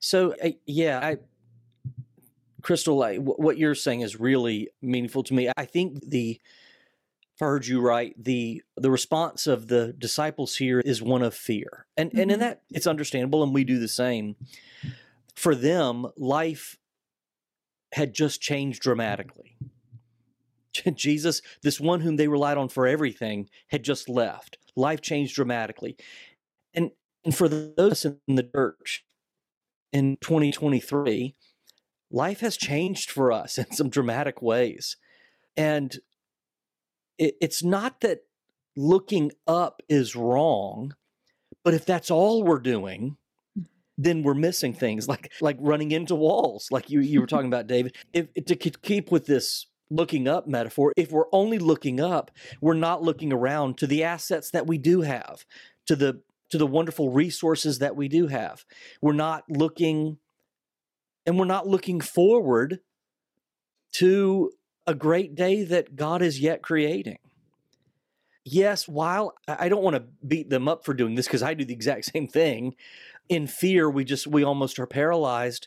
So, 0.00 0.34
uh, 0.42 0.50
yeah, 0.64 1.00
I, 1.00 1.18
Crystal, 2.66 3.00
what 3.20 3.58
you're 3.58 3.76
saying 3.76 4.00
is 4.00 4.18
really 4.18 4.70
meaningful 4.82 5.22
to 5.22 5.34
me. 5.34 5.48
I 5.56 5.64
think 5.64 6.00
the, 6.04 6.40
if 7.36 7.40
I 7.40 7.44
heard 7.44 7.64
you 7.64 7.80
right, 7.80 8.12
the 8.18 8.60
the 8.76 8.90
response 8.90 9.46
of 9.46 9.68
the 9.68 9.94
disciples 9.96 10.56
here 10.56 10.80
is 10.80 11.00
one 11.00 11.22
of 11.22 11.32
fear, 11.32 11.86
and 11.96 12.10
mm-hmm. 12.10 12.18
and 12.18 12.30
in 12.32 12.40
mm-hmm. 12.40 12.48
that 12.48 12.62
it's 12.72 12.88
understandable, 12.88 13.44
and 13.44 13.54
we 13.54 13.62
do 13.62 13.78
the 13.78 13.86
same. 13.86 14.34
For 15.36 15.54
them, 15.54 16.06
life 16.16 16.76
had 17.92 18.12
just 18.12 18.40
changed 18.40 18.82
dramatically, 18.82 19.56
Jesus, 20.96 21.42
this 21.62 21.80
one 21.80 22.00
whom 22.00 22.16
they 22.16 22.26
relied 22.26 22.58
on 22.58 22.68
for 22.68 22.88
everything, 22.88 23.48
had 23.68 23.84
just 23.84 24.08
left. 24.08 24.58
Life 24.74 25.02
changed 25.02 25.36
dramatically. 25.36 25.96
And 26.74 26.90
and 27.24 27.32
for 27.32 27.48
those 27.48 28.04
in 28.04 28.34
the 28.34 28.42
church 28.42 29.04
in 29.92 30.16
2023, 30.20 31.36
life 32.10 32.40
has 32.40 32.56
changed 32.56 33.10
for 33.10 33.32
us 33.32 33.58
in 33.58 33.70
some 33.72 33.88
dramatic 33.88 34.42
ways. 34.42 34.96
And 35.56 35.96
it, 37.18 37.36
it's 37.40 37.62
not 37.62 38.00
that 38.00 38.20
looking 38.76 39.32
up 39.46 39.82
is 39.88 40.14
wrong, 40.14 40.94
but 41.64 41.74
if 41.74 41.86
that's 41.86 42.10
all 42.10 42.42
we're 42.42 42.58
doing, 42.58 43.16
then 43.98 44.22
we're 44.22 44.34
missing 44.34 44.74
things 44.74 45.08
like 45.08 45.32
like 45.40 45.56
running 45.60 45.92
into 45.92 46.14
walls, 46.14 46.68
like 46.70 46.90
you 46.90 47.00
you 47.00 47.20
were 47.20 47.26
talking 47.26 47.46
about, 47.46 47.66
David. 47.66 47.96
If 48.12 48.32
to 48.46 48.56
keep 48.56 49.10
with 49.10 49.26
this 49.26 49.66
looking 49.90 50.28
up 50.28 50.46
metaphor, 50.46 50.92
if 50.96 51.10
we're 51.10 51.32
only 51.32 51.58
looking 51.58 52.00
up, 52.00 52.30
we're 52.60 52.74
not 52.74 53.02
looking 53.02 53.32
around 53.32 53.78
to 53.78 53.86
the 53.86 54.04
assets 54.04 54.50
that 54.50 54.66
we 54.66 54.78
do 54.78 55.00
have, 55.00 55.44
to 55.86 55.96
the 55.96 56.20
to 56.50 56.58
the 56.58 56.66
wonderful 56.66 57.10
resources 57.10 57.78
that 57.78 57.96
we 57.96 58.08
do 58.08 58.28
have. 58.28 58.64
We're 59.00 59.12
not 59.12 59.44
looking 59.48 60.18
and 61.26 61.38
we're 61.38 61.44
not 61.44 61.66
looking 61.66 62.00
forward 62.00 62.78
to 63.94 64.52
a 64.86 64.94
great 64.94 65.34
day 65.34 65.64
that 65.64 65.96
God 65.96 66.22
is 66.22 66.40
yet 66.40 66.62
creating. 66.62 67.18
Yes, 68.44 68.86
while 68.86 69.34
I 69.48 69.68
don't 69.68 69.82
want 69.82 69.96
to 69.96 70.04
beat 70.26 70.48
them 70.48 70.68
up 70.68 70.84
for 70.84 70.94
doing 70.94 71.16
this 71.16 71.26
because 71.26 71.42
I 71.42 71.54
do 71.54 71.64
the 71.64 71.74
exact 71.74 72.04
same 72.14 72.28
thing, 72.28 72.76
in 73.28 73.48
fear 73.48 73.90
we 73.90 74.04
just 74.04 74.28
we 74.28 74.44
almost 74.44 74.78
are 74.78 74.86
paralyzed. 74.86 75.66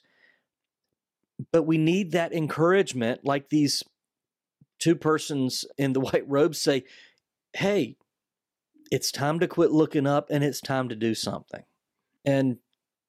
But 1.51 1.63
we 1.63 1.77
need 1.77 2.11
that 2.11 2.33
encouragement 2.33 3.25
like 3.25 3.49
these 3.49 3.83
two 4.77 4.95
persons 4.95 5.65
in 5.77 5.91
the 5.93 5.99
white 5.99 6.27
robes 6.27 6.61
say, 6.61 6.85
"Hey, 7.53 7.97
it's 8.91 9.11
time 9.11 9.39
to 9.41 9.47
quit 9.47 9.71
looking 9.71 10.07
up 10.07 10.27
and 10.29 10.43
it's 10.43 10.61
time 10.61 10.87
to 10.87 10.95
do 10.95 11.13
something." 11.13 11.63
And 12.23 12.59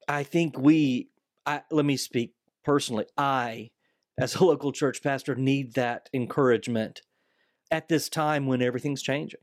I 0.08 0.24
think 0.24 0.58
we 0.58 1.10
I 1.46 1.62
let 1.70 1.84
me 1.84 1.96
speak 1.96 2.32
personally. 2.64 3.06
I 3.16 3.70
as 4.18 4.36
a 4.36 4.44
local 4.44 4.72
church 4.72 5.02
pastor 5.02 5.34
need 5.34 5.74
that 5.74 6.08
encouragement 6.12 7.02
at 7.70 7.88
this 7.88 8.08
time 8.08 8.46
when 8.46 8.62
everything's 8.62 9.02
changing. 9.02 9.40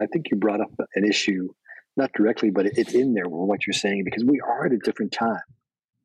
I 0.00 0.06
think 0.06 0.30
you 0.30 0.36
brought 0.36 0.60
up 0.60 0.70
an 0.94 1.04
issue, 1.04 1.48
not 1.96 2.12
directly, 2.12 2.50
but 2.50 2.66
it's 2.66 2.94
in 2.94 3.14
there 3.14 3.28
with 3.28 3.48
what 3.48 3.66
you're 3.66 3.74
saying 3.74 4.04
because 4.04 4.24
we 4.24 4.40
are 4.40 4.66
at 4.66 4.72
a 4.72 4.78
different 4.78 5.12
time. 5.12 5.40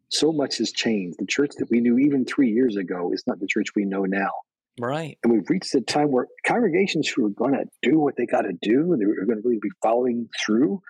So 0.10 0.32
much 0.32 0.58
has 0.58 0.72
changed. 0.72 1.20
The 1.20 1.26
church 1.26 1.52
that 1.58 1.70
we 1.70 1.80
knew 1.80 1.98
even 1.98 2.26
three 2.26 2.50
years 2.50 2.76
ago 2.78 3.12
is 3.14 3.24
not 3.28 3.40
the 3.40 3.48
church 3.48 3.68
we 3.76 3.86
know 3.86 4.04
now. 4.04 4.32
Right. 4.80 5.18
And 5.24 5.32
we've 5.32 5.50
reached 5.50 5.76
a 5.76 5.82
time 5.82 6.12
where 6.12 6.28
congregations 6.46 7.08
who 7.10 7.26
are 7.26 7.30
going 7.30 7.54
to 7.54 7.66
do 7.82 8.00
what 8.00 8.16
they 8.18 8.26
got 8.26 8.42
to 8.42 8.54
do 8.62 8.94
and 8.94 9.02
they're 9.02 9.26
going 9.26 9.42
to 9.42 9.48
really 9.48 9.60
be 9.62 9.72
following 9.82 10.28
through 10.44 10.82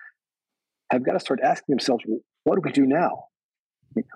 have 0.90 1.04
got 1.04 1.12
to 1.12 1.20
start 1.20 1.40
asking 1.42 1.72
themselves, 1.72 2.04
well, 2.06 2.20
what 2.44 2.56
do 2.56 2.62
we 2.64 2.72
do 2.72 2.86
now? 2.86 3.24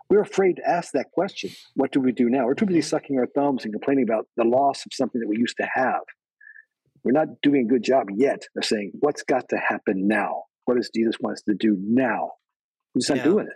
We're 0.08 0.20
afraid 0.20 0.56
to 0.56 0.68
ask 0.68 0.92
that 0.92 1.10
question. 1.12 1.50
What 1.74 1.92
do 1.92 2.00
we 2.00 2.12
do 2.12 2.28
now? 2.28 2.46
We're 2.46 2.54
too 2.54 2.66
busy 2.66 2.80
mm-hmm. 2.80 2.88
sucking 2.88 3.18
our 3.18 3.26
thumbs 3.26 3.64
and 3.64 3.72
complaining 3.72 4.04
about 4.04 4.26
the 4.36 4.44
loss 4.44 4.84
of 4.86 4.92
something 4.92 5.20
that 5.20 5.28
we 5.28 5.36
used 5.38 5.56
to 5.58 5.68
have. 5.74 6.02
We're 7.04 7.12
not 7.12 7.40
doing 7.42 7.66
a 7.66 7.68
good 7.68 7.84
job 7.84 8.08
yet 8.14 8.42
of 8.56 8.64
saying 8.64 8.92
what's 9.00 9.22
got 9.22 9.48
to 9.50 9.56
happen 9.56 10.08
now. 10.08 10.44
What 10.64 10.76
does 10.76 10.90
Jesus 10.94 11.16
want 11.20 11.34
us 11.34 11.42
to 11.42 11.54
do 11.54 11.76
now? 11.80 12.32
Who's 12.94 13.08
not 13.08 13.18
yeah. 13.18 13.24
doing 13.24 13.46
it? 13.46 13.52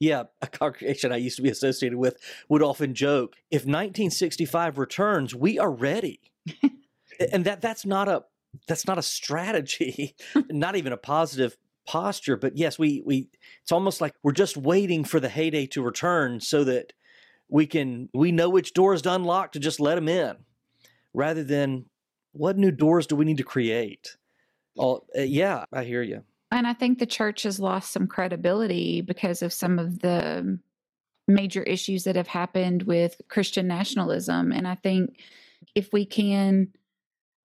Yeah, 0.00 0.24
a 0.40 0.46
congregation 0.46 1.10
I 1.10 1.16
used 1.16 1.36
to 1.36 1.42
be 1.42 1.48
associated 1.48 1.98
with 1.98 2.16
would 2.48 2.62
often 2.62 2.94
joke, 2.94 3.34
if 3.50 3.62
1965 3.62 4.78
returns, 4.78 5.34
we 5.34 5.58
are 5.58 5.70
ready. 5.70 6.20
and 7.32 7.44
that 7.44 7.60
that's 7.60 7.84
not 7.84 8.08
a 8.08 8.24
that's 8.66 8.86
not 8.86 8.98
a 8.98 9.02
strategy, 9.02 10.14
not 10.50 10.76
even 10.76 10.92
a 10.92 10.96
positive 10.96 11.56
posture, 11.88 12.36
but 12.36 12.56
yes, 12.56 12.78
we 12.78 13.02
we 13.04 13.28
it's 13.62 13.72
almost 13.72 14.02
like 14.02 14.14
we're 14.22 14.32
just 14.32 14.58
waiting 14.58 15.04
for 15.04 15.18
the 15.18 15.28
heyday 15.30 15.66
to 15.68 15.82
return 15.82 16.38
so 16.38 16.62
that 16.64 16.92
we 17.48 17.66
can 17.66 18.10
we 18.12 18.30
know 18.30 18.50
which 18.50 18.74
doors 18.74 19.00
to 19.02 19.14
unlock 19.14 19.52
to 19.52 19.58
just 19.58 19.80
let 19.80 19.94
them 19.94 20.06
in 20.06 20.36
rather 21.14 21.42
than 21.42 21.86
what 22.32 22.58
new 22.58 22.70
doors 22.70 23.06
do 23.06 23.16
we 23.16 23.24
need 23.24 23.38
to 23.38 23.42
create? 23.42 24.18
Oh, 24.78 25.04
uh, 25.16 25.22
yeah, 25.22 25.64
I 25.72 25.84
hear 25.84 26.02
you. 26.02 26.24
And 26.50 26.66
I 26.66 26.74
think 26.74 26.98
the 26.98 27.06
church 27.06 27.44
has 27.44 27.58
lost 27.58 27.90
some 27.90 28.06
credibility 28.06 29.00
because 29.00 29.40
of 29.40 29.52
some 29.52 29.78
of 29.78 30.00
the 30.00 30.58
major 31.26 31.62
issues 31.62 32.04
that 32.04 32.16
have 32.16 32.28
happened 32.28 32.82
with 32.82 33.20
Christian 33.28 33.66
nationalism. 33.66 34.52
And 34.52 34.68
I 34.68 34.74
think 34.74 35.18
if 35.74 35.90
we 35.92 36.04
can 36.04 36.68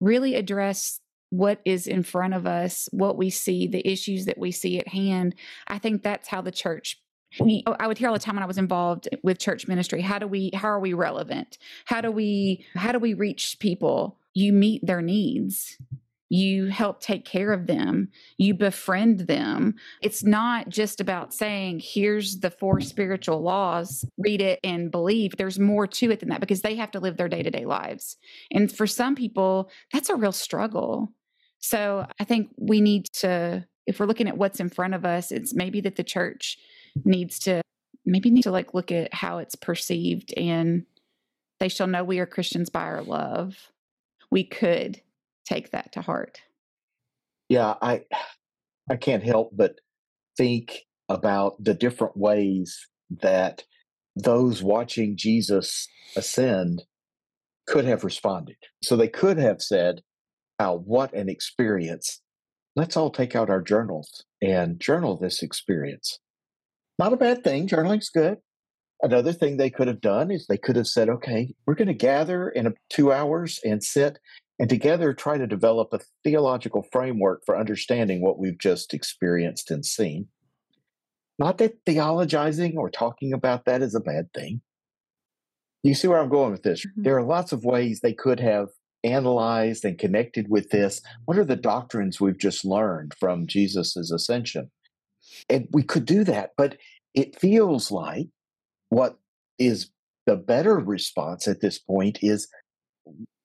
really 0.00 0.36
address 0.36 1.00
what 1.30 1.60
is 1.64 1.86
in 1.86 2.02
front 2.02 2.34
of 2.34 2.46
us, 2.46 2.88
what 2.92 3.16
we 3.16 3.30
see, 3.30 3.66
the 3.66 3.86
issues 3.86 4.24
that 4.26 4.38
we 4.38 4.50
see 4.50 4.78
at 4.78 4.88
hand, 4.88 5.34
I 5.66 5.78
think 5.78 6.02
that's 6.02 6.28
how 6.28 6.40
the 6.40 6.52
church 6.52 7.00
we, 7.40 7.62
I 7.78 7.86
would 7.86 7.98
hear 7.98 8.08
all 8.08 8.14
the 8.14 8.20
time 8.20 8.36
when 8.36 8.42
I 8.42 8.46
was 8.46 8.56
involved 8.56 9.06
with 9.22 9.38
church 9.38 9.68
ministry. 9.68 10.00
How 10.00 10.18
do 10.18 10.26
we? 10.26 10.50
How 10.54 10.68
are 10.68 10.80
we 10.80 10.94
relevant? 10.94 11.58
How 11.84 12.00
do 12.00 12.10
we? 12.10 12.64
How 12.74 12.90
do 12.90 12.98
we 12.98 13.12
reach 13.12 13.58
people? 13.60 14.18
You 14.32 14.54
meet 14.54 14.86
their 14.86 15.02
needs 15.02 15.76
you 16.28 16.66
help 16.66 17.00
take 17.00 17.24
care 17.24 17.52
of 17.52 17.66
them, 17.66 18.08
you 18.36 18.54
befriend 18.54 19.20
them. 19.20 19.74
It's 20.02 20.22
not 20.22 20.68
just 20.68 21.00
about 21.00 21.32
saying, 21.32 21.80
here's 21.82 22.40
the 22.40 22.50
four 22.50 22.80
spiritual 22.80 23.40
laws, 23.40 24.04
read 24.18 24.40
it 24.40 24.60
and 24.62 24.90
believe. 24.90 25.36
There's 25.36 25.58
more 25.58 25.86
to 25.86 26.10
it 26.10 26.20
than 26.20 26.28
that 26.30 26.40
because 26.40 26.62
they 26.62 26.76
have 26.76 26.90
to 26.92 27.00
live 27.00 27.16
their 27.16 27.28
day 27.28 27.42
to 27.42 27.50
day 27.50 27.64
lives. 27.64 28.16
And 28.50 28.70
for 28.70 28.86
some 28.86 29.14
people, 29.14 29.70
that's 29.92 30.10
a 30.10 30.16
real 30.16 30.32
struggle. 30.32 31.12
So 31.60 32.06
I 32.20 32.24
think 32.24 32.50
we 32.56 32.80
need 32.80 33.06
to, 33.14 33.66
if 33.86 33.98
we're 33.98 34.06
looking 34.06 34.28
at 34.28 34.36
what's 34.36 34.60
in 34.60 34.68
front 34.68 34.94
of 34.94 35.04
us, 35.04 35.32
it's 35.32 35.54
maybe 35.54 35.80
that 35.82 35.96
the 35.96 36.04
church 36.04 36.58
needs 37.04 37.38
to 37.40 37.62
maybe 38.04 38.30
need 38.30 38.42
to 38.42 38.50
like 38.50 38.74
look 38.74 38.90
at 38.90 39.12
how 39.12 39.38
it's 39.38 39.54
perceived 39.54 40.32
and 40.36 40.86
they 41.60 41.68
shall 41.68 41.86
know 41.86 42.04
we 42.04 42.20
are 42.20 42.26
Christians 42.26 42.70
by 42.70 42.82
our 42.82 43.02
love. 43.02 43.56
We 44.30 44.44
could 44.44 45.02
take 45.44 45.72
that 45.72 45.92
to 45.92 46.00
heart. 46.00 46.40
Yeah, 47.48 47.74
I 47.80 48.04
I 48.90 48.96
can't 48.96 49.22
help 49.22 49.50
but 49.54 49.80
think 50.36 50.86
about 51.08 51.62
the 51.62 51.74
different 51.74 52.16
ways 52.16 52.86
that 53.10 53.64
those 54.14 54.62
watching 54.62 55.16
Jesus 55.16 55.88
ascend 56.16 56.84
could 57.66 57.84
have 57.84 58.04
responded. 58.04 58.56
So 58.82 58.96
they 58.96 59.08
could 59.08 59.38
have 59.38 59.60
said, 59.62 60.02
Wow, 60.58 60.82
what 60.84 61.12
an 61.14 61.28
experience. 61.28 62.20
Let's 62.74 62.96
all 62.96 63.10
take 63.10 63.36
out 63.36 63.50
our 63.50 63.62
journals 63.62 64.24
and 64.42 64.80
journal 64.80 65.16
this 65.16 65.42
experience. 65.42 66.18
Not 66.98 67.12
a 67.12 67.16
bad 67.16 67.44
thing. 67.44 67.68
Journaling's 67.68 68.10
good. 68.10 68.38
Another 69.00 69.32
thing 69.32 69.56
they 69.56 69.70
could 69.70 69.86
have 69.86 70.00
done 70.00 70.32
is 70.32 70.46
they 70.46 70.58
could 70.58 70.74
have 70.74 70.88
said, 70.88 71.08
okay, 71.08 71.54
we're 71.66 71.74
going 71.74 71.88
to 71.88 71.94
gather 71.94 72.48
in 72.48 72.74
two 72.90 73.12
hours 73.12 73.60
and 73.64 73.82
sit 73.82 74.18
and 74.58 74.68
together 74.68 75.14
try 75.14 75.38
to 75.38 75.46
develop 75.46 75.92
a 75.92 76.00
theological 76.24 76.84
framework 76.90 77.42
for 77.46 77.56
understanding 77.56 78.20
what 78.20 78.40
we've 78.40 78.58
just 78.58 78.92
experienced 78.92 79.70
and 79.70 79.86
seen. 79.86 80.26
Not 81.38 81.58
that 81.58 81.84
theologizing 81.84 82.74
or 82.74 82.90
talking 82.90 83.32
about 83.32 83.64
that 83.66 83.82
is 83.82 83.94
a 83.94 84.00
bad 84.00 84.32
thing. 84.34 84.60
You 85.84 85.94
see 85.94 86.08
where 86.08 86.18
I'm 86.18 86.28
going 86.28 86.50
with 86.50 86.64
this? 86.64 86.84
Mm-hmm. 86.84 87.02
There 87.04 87.16
are 87.16 87.22
lots 87.22 87.52
of 87.52 87.64
ways 87.64 88.00
they 88.00 88.12
could 88.12 88.40
have 88.40 88.68
analyzed 89.04 89.84
and 89.84 89.98
connected 89.98 90.48
with 90.48 90.70
this. 90.70 91.00
What 91.24 91.38
are 91.38 91.44
the 91.44 91.56
doctrines 91.56 92.20
we've 92.20 92.38
just 92.38 92.64
learned 92.64 93.14
from 93.18 93.46
Jesus' 93.46 93.96
ascension? 93.96 94.70
And 95.48 95.68
we 95.72 95.82
could 95.82 96.04
do 96.04 96.24
that, 96.24 96.50
but 96.56 96.76
it 97.14 97.38
feels 97.38 97.90
like 97.90 98.28
what 98.88 99.18
is 99.58 99.90
the 100.26 100.36
better 100.36 100.76
response 100.76 101.48
at 101.48 101.60
this 101.60 101.78
point 101.78 102.18
is 102.22 102.48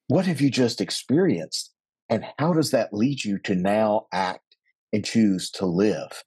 what 0.07 0.25
have 0.25 0.41
you 0.41 0.49
just 0.49 0.81
experienced? 0.81 1.71
And 2.09 2.25
how 2.37 2.53
does 2.53 2.71
that 2.71 2.93
lead 2.93 3.23
you 3.23 3.39
to 3.39 3.55
now 3.55 4.07
act 4.11 4.57
and 4.91 5.03
choose 5.03 5.49
to 5.51 5.65
live? 5.65 6.23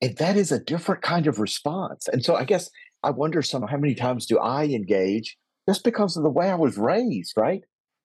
And 0.00 0.16
that 0.16 0.36
is 0.36 0.50
a 0.50 0.58
different 0.58 1.02
kind 1.02 1.26
of 1.26 1.38
response. 1.38 2.08
And 2.08 2.24
so 2.24 2.34
I 2.34 2.44
guess 2.44 2.70
I 3.02 3.10
wonder 3.10 3.42
some 3.42 3.62
how 3.62 3.76
many 3.76 3.94
times 3.94 4.26
do 4.26 4.38
I 4.38 4.64
engage 4.64 5.36
just 5.68 5.84
because 5.84 6.16
of 6.16 6.22
the 6.22 6.30
way 6.30 6.50
I 6.50 6.56
was 6.56 6.76
raised, 6.76 7.34
right? 7.36 7.62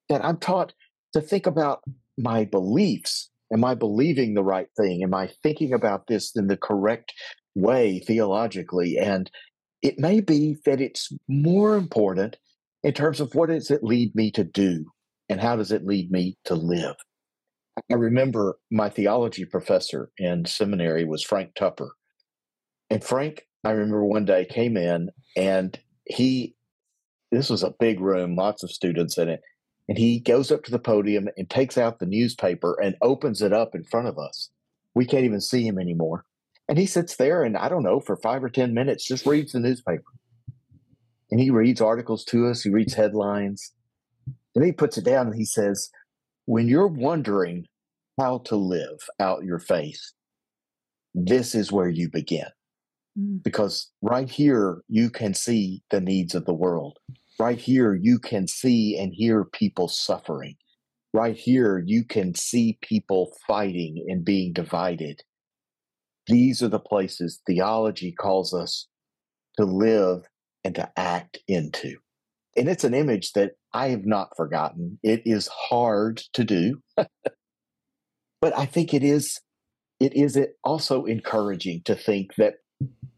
That 0.10 0.26
I'm 0.26 0.38
taught 0.38 0.74
to 1.14 1.22
think 1.22 1.46
about 1.46 1.82
my 2.18 2.46
beliefs. 2.46 3.30
Am 3.54 3.64
I 3.64 3.76
believing 3.76 4.34
the 4.34 4.44
right 4.44 4.68
thing? 4.78 5.02
Am 5.04 5.14
I 5.14 5.30
thinking 5.42 5.74
about 5.74 6.08
this 6.08 6.36
in 6.36 6.48
the 6.48 6.58
correct 6.58 7.14
way 7.56 8.00
theologically? 8.00 8.98
And 8.98 9.30
it 9.82 9.98
may 9.98 10.20
be 10.20 10.58
that 10.66 10.82
it's 10.82 11.10
more 11.28 11.76
important 11.76 12.38
in 12.84 12.94
terms 12.94 13.20
of 13.20 13.34
what 13.34 13.50
does 13.50 13.72
it 13.72 13.84
lead 13.84 14.14
me 14.16 14.32
to 14.32 14.44
do 14.44 14.86
and 15.30 15.40
how 15.40 15.56
does 15.56 15.72
it 15.72 15.86
lead 15.86 16.12
me 16.12 16.38
to 16.46 16.56
live. 16.56 16.96
I 17.92 17.96
remember 17.96 18.58
my 18.72 18.90
theology 18.90 19.46
professor 19.46 20.12
in 20.18 20.46
seminary 20.46 21.06
was 21.06 21.24
Frank 21.24 21.56
Tupper. 21.56 21.94
And 22.90 23.04
Frank, 23.04 23.46
I 23.64 23.72
remember 23.72 24.04
one 24.04 24.26
day 24.26 24.46
came 24.46 24.76
in 24.76 25.10
and 25.38 25.80
he, 26.06 26.56
this 27.32 27.50
was 27.50 27.64
a 27.64 27.74
big 27.80 28.00
room, 28.00 28.36
lots 28.36 28.64
of 28.64 28.72
students 28.72 29.18
in 29.18 29.30
it. 29.30 29.42
And 29.90 29.98
he 29.98 30.20
goes 30.20 30.52
up 30.52 30.64
to 30.66 30.72
the 30.72 30.78
podium 30.78 31.30
and 31.36 31.50
takes 31.50 31.76
out 31.76 31.98
the 31.98 32.06
newspaper 32.06 32.80
and 32.80 32.96
opens 33.02 33.42
it 33.42 33.52
up 33.52 33.74
in 33.74 33.84
front 33.84 34.08
of 34.08 34.20
us. 34.20 34.52
We 34.94 35.04
can't 35.04 35.26
even 35.26 35.42
see 35.42 35.68
him 35.68 35.80
anymore. 35.80 36.26
And 36.68 36.78
he 36.78 36.86
sits 36.86 37.16
there 37.16 37.44
and 37.44 37.58
I 37.58 37.70
don't 37.70 37.82
know, 37.82 38.00
for 38.00 38.16
five 38.16 38.44
or 38.44 38.50
10 38.50 38.76
minutes, 38.76 39.04
just 39.04 39.26
reads 39.26 39.54
the 39.54 39.60
newspaper. 39.60 40.04
And 41.32 41.40
he 41.40 41.50
reads 41.50 41.82
articles 41.82 42.24
to 42.26 42.48
us, 42.48 42.62
he 42.62 42.70
reads 42.70 42.94
headlines. 42.94 43.74
And 44.56 44.64
he 44.64 44.72
puts 44.72 45.00
it 45.00 45.06
down 45.06 45.26
and 45.26 45.36
he 45.36 45.46
says, 45.46 45.90
When 46.46 46.68
you're 46.68 46.88
wondering 46.88 47.66
how 48.20 48.40
to 48.46 48.56
live 48.56 49.00
out 49.20 49.44
your 49.44 49.60
faith, 49.60 50.12
this 51.16 51.56
is 51.56 51.72
where 51.72 51.90
you 51.90 52.10
begin. 52.12 52.48
Mm. 53.18 53.42
Because 53.42 53.90
right 54.04 54.30
here, 54.30 54.84
you 54.88 55.10
can 55.10 55.34
see 55.34 55.82
the 55.90 56.00
needs 56.00 56.36
of 56.36 56.46
the 56.46 56.54
world. 56.54 57.00
Right 57.40 57.58
here, 57.58 57.96
you 57.96 58.20
can 58.20 58.48
see 58.48 58.98
and 58.98 59.14
hear 59.14 59.46
people 59.46 59.88
suffering. 59.88 60.56
Right 61.14 61.38
here, 61.38 61.82
you 61.86 62.04
can 62.04 62.36
see 62.36 62.78
people 62.82 63.34
fighting 63.48 64.06
and 64.10 64.26
being 64.26 64.52
divided. 64.52 65.22
These 66.28 66.62
are 66.62 66.68
the 66.68 66.80
places 66.80 67.42
theology 67.48 68.12
calls 68.12 68.54
us 68.54 68.88
to 69.58 69.66
live 69.66 70.24
and 70.64 70.76
to 70.76 70.92
act 70.98 71.40
into. 71.48 71.96
And 72.58 72.68
it's 72.68 72.84
an 72.84 72.94
image 72.94 73.32
that 73.34 73.54
I 73.74 73.88
have 73.90 74.06
not 74.06 74.36
forgotten. 74.36 75.00
It 75.02 75.22
is 75.26 75.48
hard 75.48 76.18
to 76.34 76.44
do, 76.44 76.82
but 76.98 78.58
I 78.58 78.66
think 78.66 78.94
it 78.94 79.04
is 79.04 79.40
it 80.00 80.16
is 80.16 80.40
also 80.64 81.06
encouraging 81.06 81.82
to 81.86 81.96
think 81.96 82.36
that 82.36 82.56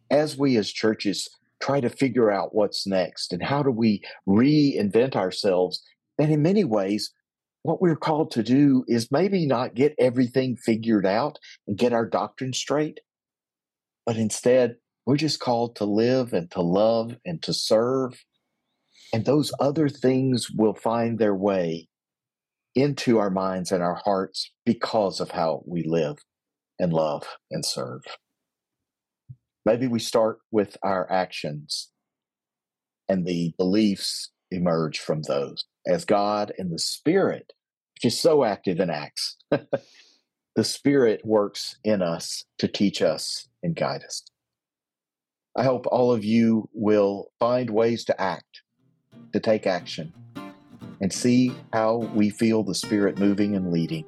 as 0.09 0.37
we 0.37 0.57
as 0.57 0.71
churches 0.71 1.29
try 1.61 1.79
to 1.79 1.89
figure 1.89 2.31
out 2.31 2.55
what's 2.55 2.87
next 2.87 3.31
and 3.31 3.43
how 3.43 3.63
do 3.63 3.71
we 3.71 4.01
reinvent 4.27 5.15
ourselves, 5.15 5.81
And 6.17 6.31
in 6.31 6.41
many 6.41 6.63
ways, 6.63 7.13
what 7.63 7.81
we're 7.81 7.95
called 7.95 8.31
to 8.31 8.43
do 8.43 8.83
is 8.87 9.11
maybe 9.11 9.45
not 9.45 9.75
get 9.75 9.95
everything 9.99 10.55
figured 10.55 11.05
out 11.05 11.37
and 11.67 11.77
get 11.77 11.93
our 11.93 12.05
doctrine 12.05 12.53
straight, 12.53 12.99
but 14.05 14.17
instead, 14.17 14.75
we're 15.05 15.17
just 15.17 15.39
called 15.39 15.75
to 15.77 15.85
live 15.85 16.33
and 16.33 16.49
to 16.51 16.61
love 16.61 17.15
and 17.25 17.41
to 17.43 17.53
serve. 17.53 18.23
And 19.13 19.25
those 19.25 19.51
other 19.59 19.89
things 19.89 20.47
will 20.55 20.73
find 20.73 21.17
their 21.17 21.35
way 21.35 21.87
into 22.75 23.17
our 23.17 23.29
minds 23.29 23.71
and 23.71 23.83
our 23.83 23.99
hearts 24.05 24.51
because 24.65 25.19
of 25.19 25.31
how 25.31 25.63
we 25.65 25.83
live 25.83 26.17
and 26.79 26.93
love 26.93 27.23
and 27.49 27.65
serve. 27.65 28.03
Maybe 29.65 29.87
we 29.87 29.99
start 29.99 30.39
with 30.51 30.77
our 30.83 31.11
actions 31.11 31.91
and 33.07 33.25
the 33.25 33.53
beliefs 33.57 34.31
emerge 34.51 34.99
from 34.99 35.21
those 35.23 35.65
as 35.87 36.05
God 36.05 36.51
and 36.57 36.71
the 36.71 36.79
Spirit, 36.79 37.53
which 37.95 38.05
is 38.05 38.19
so 38.19 38.43
active 38.43 38.79
in 38.79 38.89
Acts, 38.89 39.37
the 40.55 40.63
Spirit 40.63 41.21
works 41.25 41.77
in 41.83 42.01
us 42.01 42.45
to 42.59 42.67
teach 42.67 43.01
us 43.01 43.47
and 43.63 43.75
guide 43.75 44.03
us. 44.03 44.23
I 45.55 45.63
hope 45.63 45.85
all 45.87 46.11
of 46.11 46.23
you 46.23 46.69
will 46.73 47.31
find 47.39 47.69
ways 47.69 48.05
to 48.05 48.21
act, 48.21 48.61
to 49.33 49.39
take 49.39 49.67
action, 49.67 50.13
and 51.01 51.11
see 51.11 51.53
how 51.73 51.97
we 51.97 52.29
feel 52.29 52.63
the 52.63 52.75
Spirit 52.75 53.19
moving 53.19 53.55
and 53.55 53.71
leading 53.71 54.05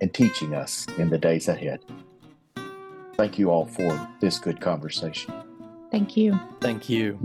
and 0.00 0.12
teaching 0.12 0.54
us 0.54 0.86
in 0.98 1.10
the 1.10 1.18
days 1.18 1.46
ahead. 1.48 1.80
Thank 3.16 3.38
you 3.38 3.50
all 3.50 3.66
for 3.66 4.08
this 4.20 4.38
good 4.38 4.60
conversation. 4.60 5.32
Thank 5.90 6.16
you. 6.16 6.38
Thank 6.60 6.88
you. 6.88 7.18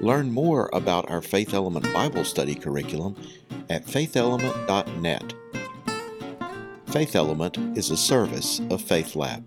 Learn 0.00 0.32
more 0.32 0.70
about 0.72 1.10
our 1.10 1.20
Faith 1.20 1.52
Element 1.52 1.92
Bible 1.92 2.24
study 2.24 2.54
curriculum 2.54 3.16
at 3.68 3.84
faithelement.net. 3.84 5.34
Faith 6.86 7.14
Element 7.14 7.58
is 7.76 7.90
a 7.90 7.96
service 7.96 8.60
of 8.70 8.80
Faith 8.80 9.14
Lab. 9.14 9.44